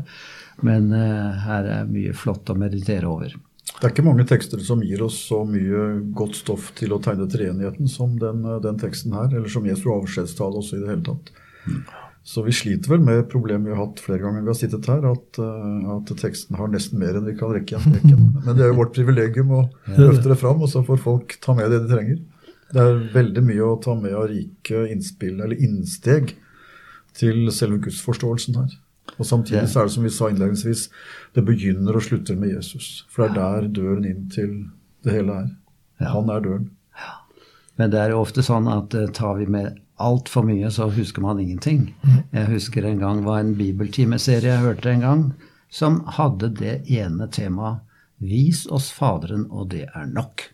Men 0.64 0.92
uh, 0.94 1.36
her 1.44 1.68
er 1.82 1.90
mye 1.90 2.14
flott 2.16 2.52
å 2.52 2.56
meditere 2.60 3.10
over. 3.12 3.34
Det 3.76 3.84
er 3.84 3.92
ikke 3.92 4.06
mange 4.06 4.24
tekster 4.28 4.62
som 4.64 4.84
gir 4.86 5.02
oss 5.04 5.18
så 5.28 5.42
mye 5.48 5.88
godt 6.16 6.38
stoff 6.40 6.70
til 6.78 6.94
å 6.96 7.00
tegne 7.04 7.28
treenigheten 7.32 7.90
som 7.92 8.14
den, 8.22 8.46
eh, 8.48 8.62
den, 8.64 8.78
teksten 8.80 9.16
her, 9.18 9.28
eller 9.34 9.52
som 9.52 9.66
Jesu 9.68 9.90
avskjedstale 9.92 10.62
også 10.62 10.78
i 10.78 10.84
det 10.84 10.92
hele 10.94 11.04
tatt. 11.10 11.34
Så 12.26 12.42
vi 12.42 12.54
sliter 12.58 12.90
vel 12.90 13.04
med 13.06 13.28
problemet 13.30 13.70
vi 13.70 13.76
har 13.76 13.84
hatt 13.84 14.00
flere 14.02 14.24
ganger 14.24 14.42
vi 14.42 14.50
har 14.50 14.58
sittet 14.58 14.88
her, 14.90 15.04
at, 15.12 15.38
uh, 15.38 15.92
at 16.00 16.14
teksten 16.18 16.58
har 16.58 16.72
nesten 16.74 16.98
mer 16.98 17.20
enn 17.20 17.28
vi 17.30 17.36
kan 17.38 17.54
rekke 17.54 17.78
igjen. 17.78 18.24
Men 18.46 18.56
det 18.58 18.66
er 18.66 18.72
jo 18.72 18.80
vårt 18.80 18.96
privilegium 18.98 19.54
å 19.54 19.66
løfte 19.94 20.32
det 20.32 20.40
fram, 20.42 20.64
og 20.66 20.72
så 20.72 20.82
får 20.88 21.04
folk 21.04 21.36
ta 21.44 21.54
med 21.58 21.70
det 21.70 21.84
de 21.84 21.92
trenger. 21.92 22.24
Det 22.74 22.82
er 22.82 23.04
veldig 23.14 23.44
mye 23.46 23.68
å 23.68 23.78
ta 23.84 23.94
med 24.00 24.18
av 24.18 24.26
rike 24.32 24.88
innspill, 24.90 25.38
eller 25.38 25.62
innsteg, 25.62 26.34
til 27.16 27.46
selve 27.54 27.78
gudsforståelsen 27.86 28.58
her. 28.58 28.74
Og 29.16 29.30
Samtidig 29.30 29.68
så 29.70 29.84
er 29.84 29.88
det 29.88 29.94
som 29.94 30.04
vi 30.04 30.12
sa 30.12 30.32
innledningsvis, 30.32 30.88
det 31.38 31.46
begynner 31.46 31.96
og 31.96 32.04
slutter 32.04 32.42
med 32.42 32.56
Jesus. 32.56 33.06
For 33.14 33.30
det 33.30 33.38
er 33.38 33.38
der 33.38 33.70
døren 33.78 34.10
inn 34.10 34.26
til 34.34 34.58
det 35.06 35.14
hele 35.14 35.38
er. 35.46 35.54
Han 36.10 36.34
er 36.34 36.42
døren. 36.44 36.68
Men 37.78 37.94
det 37.94 38.02
er 38.02 38.16
jo 38.16 38.24
ofte 38.24 38.44
sånn 38.44 38.68
at 38.72 38.96
uh, 38.96 39.08
tar 39.14 39.38
vi 39.38 39.46
med 39.52 39.78
altfor 40.02 40.46
mye, 40.48 40.72
så 40.72 40.90
husker 40.92 41.24
man 41.24 41.40
ingenting. 41.40 41.94
Mm. 42.04 42.18
Jeg 42.32 42.50
husker 42.52 42.86
en 42.86 43.00
gang 43.00 43.24
var 43.26 43.40
en 43.40 43.56
bibeltimeserie 43.56 44.52
jeg 44.52 44.64
hørte 44.64 44.92
en 44.92 45.06
gang, 45.06 45.24
som 45.72 46.02
hadde 46.18 46.52
det 46.60 46.82
ene 46.92 47.28
temaet 47.32 47.82
'Vis 48.20 48.66
oss 48.72 48.92
Faderen, 48.96 49.46
og 49.52 49.72
det 49.72 49.90
er 49.92 50.06
nok'. 50.08 50.50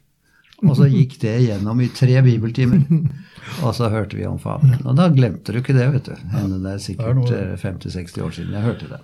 Og 0.61 0.75
så 0.77 0.87
gikk 0.89 1.19
det 1.21 1.35
gjennom 1.45 1.79
i 1.81 1.89
tre 1.89 2.21
bibeltimer. 2.21 2.81
Og 3.65 3.73
så 3.75 3.89
hørte 3.89 4.17
vi 4.17 4.25
om 4.29 4.37
Faderen. 4.39 4.83
Og 4.85 4.97
da 4.97 5.07
glemte 5.09 5.53
du 5.53 5.57
ikke 5.57 5.73
det, 5.73 5.87
vet 5.93 6.09
du. 6.09 6.13
Det 6.13 6.73
er 6.73 6.81
sikkert 6.81 7.31
50-60 7.61 8.21
år 8.21 8.35
siden 8.35 8.53
jeg 8.53 8.65
hørte 8.67 8.89
det. 8.91 8.99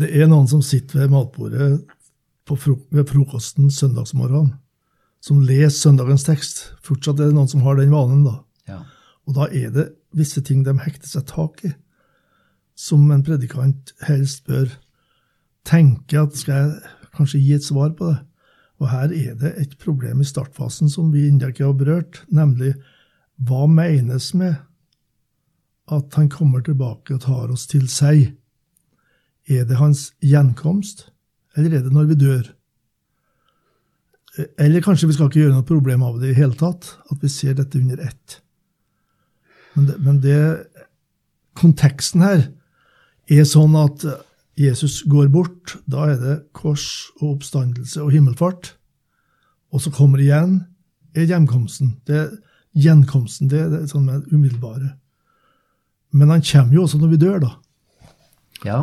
Det 0.00 0.08
er 0.10 0.26
noen 0.26 0.48
som 0.50 0.64
sitter 0.66 1.04
ved 1.04 1.14
matbordet 1.14 1.68
fro 2.46 2.76
ved 2.94 3.06
frokosten 3.10 3.70
søndagsmorgen, 3.70 4.52
som 5.22 5.42
leser 5.46 5.78
søndagens 5.78 6.26
tekst. 6.26 6.62
Fortsatt 6.82 7.20
er 7.20 7.30
det 7.30 7.38
noen 7.38 7.50
som 7.50 7.62
har 7.66 7.78
den 7.78 7.94
vanen, 7.94 8.26
da. 8.26 8.40
Og 9.26 9.36
da 9.38 9.48
er 9.50 9.72
det 9.74 9.88
visse 10.16 10.40
ting 10.44 10.62
de 10.64 10.74
hekter 10.84 11.08
seg 11.10 11.26
tak 11.30 11.64
i, 11.66 11.72
som 12.76 13.08
en 13.10 13.24
predikant 13.24 13.92
helst 14.06 14.44
bør 14.46 14.70
tenke 15.66 16.20
at 16.20 16.36
skal 16.38 16.56
jeg 16.56 16.94
kanskje 17.16 17.42
gi 17.42 17.54
et 17.56 17.66
svar 17.66 17.94
på 17.96 18.12
det. 18.12 18.20
Og 18.76 18.90
her 18.92 19.12
er 19.14 19.36
det 19.40 19.54
et 19.56 19.74
problem 19.80 20.20
i 20.20 20.28
startfasen 20.28 20.90
som 20.92 21.08
vi 21.14 21.26
ennå 21.30 21.48
ikke 21.50 21.64
har 21.64 21.78
berørt, 21.78 22.20
nemlig 22.28 22.74
hva 23.48 23.64
menes 23.68 24.32
med 24.36 24.58
at 25.92 26.18
han 26.18 26.28
kommer 26.32 26.64
tilbake 26.64 27.14
og 27.14 27.22
tar 27.24 27.52
oss 27.54 27.66
til 27.70 27.86
seg? 27.88 28.34
Er 29.48 29.64
det 29.64 29.78
hans 29.80 30.10
gjenkomst, 30.20 31.06
eller 31.56 31.78
er 31.78 31.86
det 31.86 31.94
når 31.94 32.10
vi 32.10 32.20
dør? 32.20 32.48
Eller 34.60 34.84
kanskje 34.84 35.08
vi 35.08 35.16
skal 35.16 35.30
ikke 35.30 35.46
gjøre 35.46 35.54
noe 35.54 35.68
problem 35.68 36.02
av 36.04 36.18
det 36.20 36.34
i 36.34 36.36
hele 36.36 36.58
tatt, 36.58 36.90
at 37.08 37.22
vi 37.22 37.30
ser 37.32 37.56
dette 37.56 37.80
under 37.80 38.02
ett. 38.04 38.42
Men 39.76 39.88
det, 39.88 39.96
men 40.02 40.20
det 40.24 40.40
konteksten 41.56 42.24
her 42.24 42.46
er 43.32 43.46
sånn 43.48 43.76
at 43.78 44.04
Jesus 44.56 45.02
går 45.08 45.28
bort. 45.32 45.76
Da 45.84 46.08
er 46.12 46.20
det 46.20 46.36
kors 46.56 47.10
og 47.20 47.36
oppstandelse 47.36 48.00
og 48.04 48.14
himmelfart. 48.14 48.72
Og 49.74 49.82
så 49.84 49.92
kommer 49.92 50.22
igjen 50.22 50.62
er 51.16 51.28
hjemkomsten. 51.28 51.96
Det 52.08 52.16
er 52.16 52.30
gjenkomsten. 52.76 53.50
Det 53.52 53.60
er 53.64 53.88
sånn 53.90 54.08
med 54.08 54.28
umiddelbare. 54.32 54.94
Men 56.16 56.32
han 56.32 56.44
kommer 56.44 56.76
jo 56.76 56.86
også 56.86 57.00
når 57.00 57.12
vi 57.12 57.20
dør, 57.20 57.38
da. 57.44 57.52
Ja. 58.64 58.80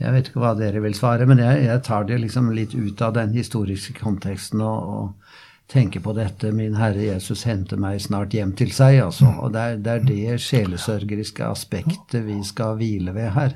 Jeg 0.00 0.14
vet 0.14 0.30
ikke 0.30 0.40
hva 0.40 0.54
dere 0.56 0.80
vil 0.80 0.96
svare, 0.96 1.26
men 1.28 1.42
jeg, 1.42 1.64
jeg 1.66 1.82
tar 1.84 2.06
det 2.08 2.22
liksom 2.22 2.48
litt 2.56 2.72
ut 2.72 3.02
av 3.04 3.12
den 3.18 3.34
historiske 3.36 3.92
konteksten 3.98 4.62
og, 4.64 4.92
og, 4.94 5.32
tenker 5.70 6.00
på 6.02 6.12
dette 6.16 6.50
'Min 6.52 6.74
Herre 6.74 7.04
Jesus 7.04 7.44
henter 7.46 7.78
meg 7.78 8.00
snart 8.02 8.34
hjem 8.34 8.52
til 8.58 8.72
seg'. 8.74 9.04
Altså. 9.04 9.30
Og 9.40 9.52
det 9.54 9.60
er, 9.60 9.76
det 9.76 9.92
er 9.92 10.06
det 10.08 10.40
sjelesørgeriske 10.42 11.46
aspektet 11.46 12.24
vi 12.26 12.40
skal 12.44 12.76
hvile 12.80 13.14
ved 13.14 13.30
her. 13.36 13.54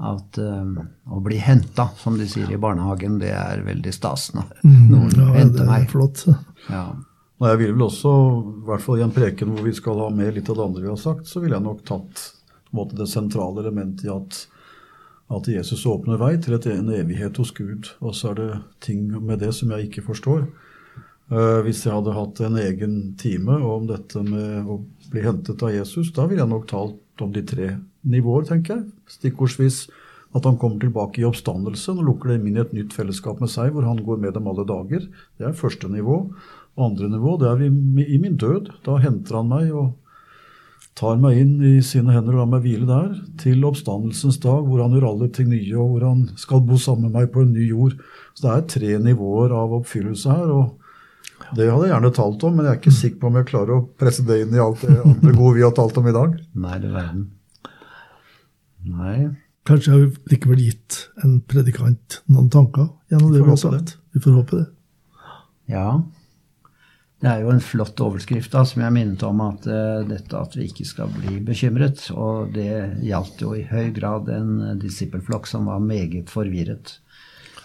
At 0.00 0.38
um, 0.38 0.78
å 1.06 1.20
bli 1.22 1.36
henta, 1.38 1.90
som 1.96 2.16
de 2.18 2.26
sier 2.26 2.50
i 2.50 2.58
barnehagen, 2.58 3.20
det 3.20 3.30
er 3.30 3.62
veldig 3.62 3.92
stas 3.94 4.32
når 4.34 4.48
noen 4.64 5.12
Ja, 5.14 5.28
henter 5.36 5.62
er 5.62 5.68
meg. 5.70 5.90
flott. 5.92 6.24
Ja. 6.66 6.96
Og 7.38 7.46
jeg 7.48 7.58
vil 7.60 7.74
vel 7.74 7.86
også, 7.86 8.10
i 8.62 8.64
hvert 8.66 8.82
fall 8.82 8.98
i 8.98 9.04
en 9.04 9.14
preken 9.14 9.52
hvor 9.52 9.62
vi 9.62 9.74
skal 9.76 10.00
ha 10.00 10.08
med 10.10 10.34
litt 10.34 10.50
av 10.50 10.56
det 10.56 10.64
andre 10.64 10.82
vi 10.82 10.88
har 10.88 10.98
sagt, 10.98 11.28
så 11.30 11.40
ville 11.40 11.54
jeg 11.54 11.66
nok 11.66 11.84
tatt 11.86 12.24
måte, 12.74 12.96
det 12.98 13.06
sentrale 13.06 13.62
elementet 13.62 14.08
i 14.08 14.10
at, 14.10 14.40
at 15.30 15.48
Jesus 15.52 15.86
åpner 15.86 16.18
vei 16.18 16.34
til 16.42 16.56
et, 16.58 16.66
en 16.66 16.90
evighet 16.90 17.38
hos 17.38 17.52
Gud. 17.54 17.92
Og 18.00 18.14
så 18.18 18.32
er 18.32 18.40
det 18.40 18.50
ting 18.80 19.06
med 19.22 19.38
det 19.44 19.52
som 19.54 19.70
jeg 19.70 19.90
ikke 19.90 20.08
forstår. 20.10 20.48
Eh, 21.32 21.60
hvis 21.64 21.86
jeg 21.86 21.94
hadde 21.94 22.12
hatt 22.12 22.40
en 22.44 22.58
egen 22.60 22.96
time 23.20 23.56
om 23.64 23.86
dette 23.88 24.20
med 24.26 24.68
å 24.68 24.82
bli 25.12 25.22
hentet 25.24 25.62
av 25.64 25.72
Jesus, 25.72 26.12
da 26.12 26.26
ville 26.28 26.42
jeg 26.44 26.52
nok 26.52 26.66
talt 26.68 27.24
om 27.24 27.32
de 27.32 27.40
tre 27.46 27.70
nivåer, 28.04 28.44
tenker 28.50 28.76
jeg. 28.76 28.90
Stikkordsvis 29.08 29.86
at 30.34 30.44
han 30.44 30.58
kommer 30.60 30.82
tilbake 30.82 31.22
i 31.22 31.26
oppstandelse. 31.28 31.94
og 31.94 32.04
lukker 32.04 32.28
det 32.28 32.40
inn 32.40 32.56
i 32.56 32.60
et 32.60 32.74
nytt 32.76 32.92
fellesskap 32.92 33.40
med 33.40 33.48
seg, 33.48 33.72
hvor 33.72 33.86
han 33.86 34.02
går 34.04 34.20
med 34.20 34.34
dem 34.34 34.48
alle 34.50 34.66
dager. 34.68 35.08
Det 35.38 35.46
er 35.46 35.56
første 35.56 35.88
nivå. 35.88 36.28
Andre 36.76 37.08
nivå 37.08 37.38
det 37.38 37.48
er 37.48 37.62
i 37.64 38.18
min 38.18 38.36
død. 38.36 38.72
Da 38.84 38.98
henter 38.98 39.36
han 39.38 39.48
meg 39.48 39.70
og 39.72 39.94
tar 40.98 41.16
meg 41.22 41.38
inn 41.38 41.54
i 41.62 41.80
sine 41.82 42.12
hender 42.12 42.34
og 42.34 42.42
lar 42.42 42.50
meg 42.50 42.66
hvile 42.66 42.86
der, 42.86 43.14
til 43.38 43.64
oppstandelsens 43.64 44.38
dag, 44.42 44.62
hvor 44.66 44.82
han 44.82 44.92
gjør 44.94 45.08
alle 45.08 45.28
ting 45.32 45.48
nye, 45.50 45.74
og 45.78 45.94
hvor 45.94 46.06
han 46.06 46.28
skal 46.38 46.62
bo 46.66 46.76
sammen 46.78 47.08
med 47.08 47.16
meg 47.16 47.32
på 47.32 47.42
en 47.42 47.54
ny 47.54 47.70
jord. 47.70 47.96
Så 48.34 48.44
det 48.44 48.52
er 48.52 48.68
tre 48.74 48.98
nivåer 49.02 49.54
av 49.54 49.74
oppfyllelse 49.80 50.30
her. 50.30 50.50
og 50.50 50.83
det 51.54 51.70
hadde 51.70 51.86
jeg 51.86 51.92
gjerne 51.94 52.12
talt 52.16 52.44
om, 52.46 52.56
men 52.56 52.66
jeg 52.66 52.74
er 52.74 52.80
ikke 52.82 52.98
sikker 52.98 53.20
på 53.22 53.30
om 53.30 53.38
jeg 53.40 53.48
klarer 53.50 53.76
å 53.76 53.84
presse 54.00 54.24
det 54.26 54.40
inn 54.42 54.54
i 54.56 54.62
alt 54.62 54.82
det 54.84 54.98
andre 55.00 55.32
gode 55.36 55.54
vi 55.58 55.64
har 55.64 55.74
talt 55.76 55.98
om 56.00 56.10
i 56.10 56.14
dag. 56.16 56.36
Nei, 56.66 56.76
det 56.82 56.92
verden. 56.94 57.24
Nei. 58.84 59.16
Kanskje 59.64 59.94
har 59.94 60.02
vi 60.02 60.34
likevel 60.34 60.60
gitt 60.60 60.98
en 61.24 61.38
predikant 61.48 62.18
noen 62.28 62.50
tanker 62.52 62.90
gjennom 63.12 63.32
det 63.32 63.40
vi 63.40 63.48
har 63.48 63.60
sagt. 63.60 63.96
Vi 64.12 64.20
får 64.20 64.36
håpe 64.36 64.58
det. 64.60 64.66
Ja. 65.72 65.88
Det 67.24 67.30
er 67.30 67.40
jo 67.40 67.54
en 67.54 67.62
flott 67.64 68.00
overskrift 68.04 68.52
da, 68.52 68.66
som 68.68 68.82
jeg 68.84 68.92
minnet 68.92 69.22
om 69.24 69.40
at 69.46 69.64
uh, 69.64 70.02
dette 70.04 70.36
at 70.36 70.58
vi 70.58 70.66
ikke 70.68 70.84
skal 70.84 71.12
bli 71.14 71.38
bekymret. 71.46 72.10
Og 72.12 72.52
det 72.52 73.00
gjaldt 73.06 73.40
jo 73.40 73.54
i 73.56 73.64
høy 73.70 73.88
grad 73.96 74.28
en 74.34 74.52
uh, 74.60 74.74
disippelflokk 74.76 75.48
som 75.48 75.70
var 75.72 75.80
meget 75.80 76.28
forvirret. 76.32 76.98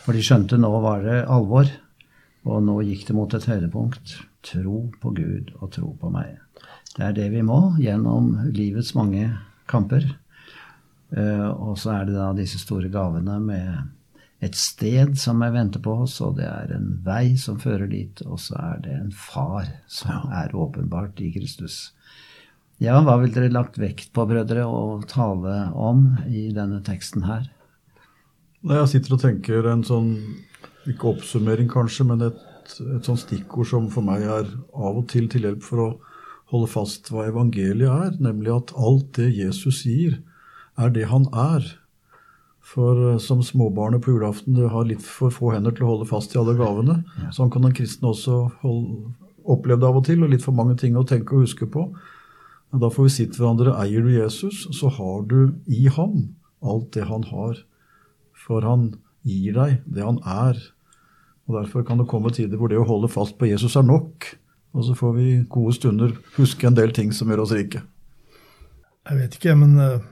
For 0.06 0.16
de 0.16 0.24
skjønte 0.24 0.58
nå 0.62 0.72
var 0.80 1.04
det 1.04 1.20
alvor, 1.28 1.68
og 2.48 2.64
nå 2.64 2.80
gikk 2.88 3.08
det 3.10 3.16
mot 3.18 3.34
et 3.36 3.48
høydepunkt. 3.50 4.16
Tro 4.46 4.86
på 5.02 5.12
Gud 5.18 5.52
og 5.60 5.74
tro 5.76 5.92
på 6.00 6.12
meg. 6.14 6.38
Det 6.96 7.06
er 7.06 7.16
det 7.18 7.30
vi 7.34 7.44
må 7.46 7.60
gjennom 7.82 8.32
livets 8.56 8.94
mange 8.98 9.28
kamper. 9.70 10.06
Eh, 11.16 11.48
og 11.50 11.78
så 11.82 11.98
er 11.98 12.10
det 12.10 12.18
da 12.18 12.32
disse 12.38 12.62
store 12.62 12.92
gavene 12.94 13.40
med 13.44 14.46
et 14.46 14.56
sted 14.56 15.18
som 15.20 15.42
jeg 15.44 15.56
venter 15.56 15.84
på 15.84 15.98
oss, 16.06 16.20
og 16.24 16.38
det 16.40 16.48
er 16.48 16.72
en 16.76 16.94
vei 17.04 17.36
som 17.40 17.60
fører 17.60 17.90
dit, 17.92 18.22
og 18.24 18.40
så 18.40 18.56
er 18.70 18.84
det 18.86 18.96
en 18.96 19.12
far 19.12 19.68
som 19.92 20.32
er 20.32 20.56
åpenbart 20.56 21.20
i 21.24 21.32
Kristus. 21.36 21.90
Ja, 22.80 23.02
hva 23.04 23.18
vil 23.20 23.34
dere 23.36 23.52
lagt 23.52 23.76
vekt 23.82 24.14
på, 24.16 24.24
brødre, 24.30 24.64
å 24.64 25.02
tale 25.04 25.66
om 25.76 26.14
i 26.32 26.48
denne 26.56 26.80
teksten 26.86 27.26
her? 27.28 27.50
Når 28.64 28.82
jeg 28.82 28.92
sitter 28.94 29.16
og 29.16 29.24
tenker 29.24 29.68
en 29.68 29.84
sånn, 29.88 30.14
ikke 30.88 31.12
oppsummering 31.14 31.70
kanskje, 31.72 32.06
men 32.08 32.24
et, 32.30 32.40
et 32.96 33.08
sånn 33.08 33.20
stikkord 33.20 33.68
som 33.68 33.90
for 33.92 34.06
meg 34.06 34.24
er 34.24 34.48
av 34.74 35.02
og 35.02 35.08
til 35.12 35.28
til 35.32 35.48
hjelp 35.48 35.66
for 35.66 35.84
å 35.84 35.90
holde 36.54 36.70
fast 36.72 37.12
hva 37.14 37.28
evangeliet 37.30 37.90
er, 37.90 38.16
nemlig 38.24 38.54
at 38.56 38.74
alt 38.80 39.12
det 39.20 39.30
Jesus 39.36 39.84
sier, 39.84 40.20
er 40.80 40.94
det 40.96 41.10
han 41.12 41.28
er. 41.36 41.66
For 42.70 43.14
eh, 43.14 43.20
som 43.22 43.42
småbarnet 43.46 44.04
på 44.06 44.14
julaften, 44.14 44.56
du 44.58 44.68
har 44.70 44.88
litt 44.88 45.04
for 45.06 45.34
få 45.34 45.54
hender 45.56 45.76
til 45.76 45.88
å 45.88 45.94
holde 45.94 46.10
fast 46.10 46.36
i 46.36 46.40
alle 46.42 46.56
gavene. 46.58 47.02
Sånn 47.36 47.52
kan 47.54 47.66
den 47.66 47.76
kristne 47.78 48.14
også 48.14 48.44
holde, 48.64 49.12
oppleve 49.50 49.82
det 49.82 49.90
av 49.90 50.00
og 50.00 50.08
til, 50.08 50.24
og 50.24 50.34
litt 50.34 50.46
for 50.46 50.58
mange 50.58 50.78
ting 50.80 50.98
å 50.98 51.06
tenke 51.08 51.36
og 51.36 51.48
huske 51.48 51.70
på. 51.70 51.88
Men 52.70 52.84
da 52.84 52.92
får 52.94 53.08
vi 53.08 53.14
si 53.14 53.26
til 53.26 53.42
hverandre 53.42 53.74
eier 53.82 54.06
du 54.06 54.12
Jesus, 54.14 54.68
så 54.78 54.92
har 54.94 55.24
du 55.30 55.56
i 55.66 55.88
ham 55.90 56.36
alt 56.62 56.92
det 56.94 57.08
han 57.10 57.26
har. 57.32 57.64
For 58.38 58.66
han 58.66 58.92
gir 59.28 59.56
deg 59.58 59.80
det 59.86 60.06
han 60.06 60.20
er. 60.24 60.60
Og 61.50 61.58
Derfor 61.58 61.86
kan 61.86 61.98
det 61.98 62.10
komme 62.10 62.32
tider 62.34 62.60
hvor 62.60 62.70
det 62.72 62.80
å 62.80 62.88
holde 62.88 63.10
fast 63.12 63.38
på 63.40 63.50
Jesus 63.50 63.78
er 63.80 63.88
nok. 63.88 64.28
Og 64.78 64.86
så 64.86 64.94
får 64.98 65.16
vi 65.16 65.30
gode 65.50 65.74
stunder 65.74 66.14
huske 66.36 66.68
en 66.70 66.78
del 66.78 66.94
ting 66.94 67.10
som 67.16 67.32
gjør 67.32 67.44
oss 67.48 67.56
rike. 67.58 67.82
Jeg 69.10 69.18
vet 69.18 69.38
ikke, 69.40 69.56
men 69.58 69.80
eh, 69.82 70.04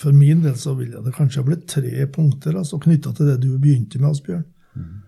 for 0.00 0.16
min 0.16 0.42
del 0.42 0.56
så 0.58 0.74
ville 0.78 1.02
det 1.04 1.14
kanskje 1.14 1.42
ha 1.42 1.46
blitt 1.46 1.68
tre 1.70 2.06
punkter 2.10 2.56
altså, 2.58 2.80
knytta 2.82 3.12
til 3.14 3.30
det 3.30 3.38
du 3.44 3.52
begynte 3.60 4.00
med, 4.00 4.10
Asbjørn. 4.10 4.46
Mm. 4.74 4.98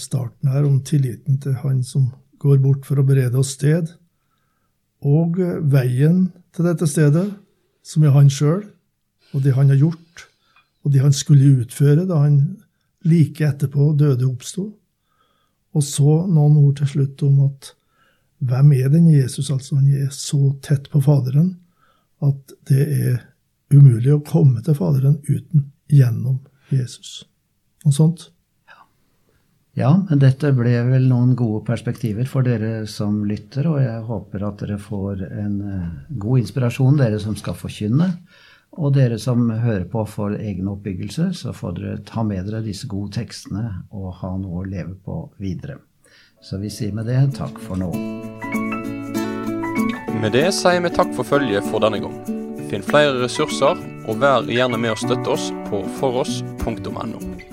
Starten 0.00 0.50
her 0.50 0.66
om 0.66 0.80
tilliten 0.84 1.38
til 1.40 1.54
Han 1.62 1.78
som 1.86 2.10
går 2.42 2.58
bort 2.60 2.86
for 2.88 3.00
å 3.00 3.04
berede 3.06 3.38
oss 3.38 3.54
sted, 3.54 3.92
og 5.06 5.38
eh, 5.40 5.60
veien 5.60 6.26
til 6.56 6.66
dette 6.66 6.88
stedet, 6.90 7.28
som 7.86 8.04
er 8.04 8.14
han 8.16 8.28
sjøl, 8.32 8.64
og 9.30 9.44
det 9.44 9.54
han 9.56 9.70
har 9.72 9.78
gjort, 9.78 10.26
og 10.84 10.92
det 10.92 11.04
han 11.04 11.14
skulle 11.14 11.62
utføre 11.62 12.06
da 12.08 12.24
han 12.24 12.40
like 13.08 13.44
etterpå 13.46 13.92
døde 13.98 14.26
oppsto. 14.28 14.66
Og 15.76 15.84
så 15.86 16.24
noen 16.26 16.58
ord 16.60 16.80
til 16.80 16.90
slutt 16.94 17.22
om 17.26 17.44
at 17.46 17.72
hvem 18.40 18.72
er 18.78 18.88
den 18.92 19.08
Jesus? 19.12 19.50
Altså, 19.52 19.76
han 19.76 19.88
er 19.92 20.08
så 20.14 20.54
tett 20.64 20.88
på 20.90 21.02
Faderen 21.04 21.54
at 22.24 22.54
det 22.68 22.84
er 22.84 23.18
umulig 23.72 24.12
å 24.14 24.24
komme 24.24 24.64
til 24.64 24.76
Faderen 24.76 25.20
uten 25.28 25.70
gjennom 25.92 26.40
Jesus. 26.72 27.22
Noe 27.84 27.96
sånt. 27.96 28.28
Ja, 29.78 29.92
men 30.08 30.18
dette 30.18 30.50
ble 30.56 30.72
vel 30.88 31.06
noen 31.08 31.36
gode 31.38 31.62
perspektiver 31.68 32.26
for 32.28 32.44
dere 32.44 32.88
som 32.90 33.20
lytter, 33.28 33.68
og 33.70 33.78
jeg 33.78 34.06
håper 34.08 34.44
at 34.48 34.64
dere 34.64 34.78
får 34.82 35.22
en 35.30 35.54
eh, 35.62 35.92
god 36.20 36.42
inspirasjon, 36.42 36.98
dere 36.98 37.20
som 37.22 37.36
skal 37.38 37.54
forkynne. 37.56 38.08
Og 38.78 38.94
dere 38.94 39.18
som 39.18 39.48
hører 39.50 39.84
på 39.90 40.04
for 40.06 40.36
egen 40.38 40.68
oppbyggelse, 40.70 41.32
så 41.34 41.54
får 41.56 41.76
dere 41.78 42.02
ta 42.06 42.22
med 42.26 42.46
dere 42.46 42.62
disse 42.62 42.86
gode 42.90 43.16
tekstene 43.18 43.64
og 43.90 44.12
ha 44.20 44.36
noe 44.38 44.62
å 44.62 44.68
leve 44.68 44.94
på 44.94 45.24
videre. 45.42 45.80
Så 46.40 46.60
vi 46.62 46.70
sier 46.72 46.94
med 46.94 47.10
det 47.10 47.18
takk 47.36 47.58
for 47.60 47.80
nå. 47.80 47.90
Med 50.20 50.32
det 50.36 50.46
sier 50.54 50.82
vi 50.84 50.94
takk 50.94 51.12
for 51.16 51.26
følget 51.26 51.66
for 51.66 51.82
denne 51.82 52.00
gang. 52.04 52.18
Finn 52.70 52.86
flere 52.86 53.18
ressurser, 53.24 53.80
og 54.06 54.20
vær 54.22 54.46
gjerne 54.46 54.78
med 54.78 54.94
å 54.94 55.00
støtte 55.02 55.34
oss 55.34 55.50
på 55.66 55.82
foross.no. 55.98 57.49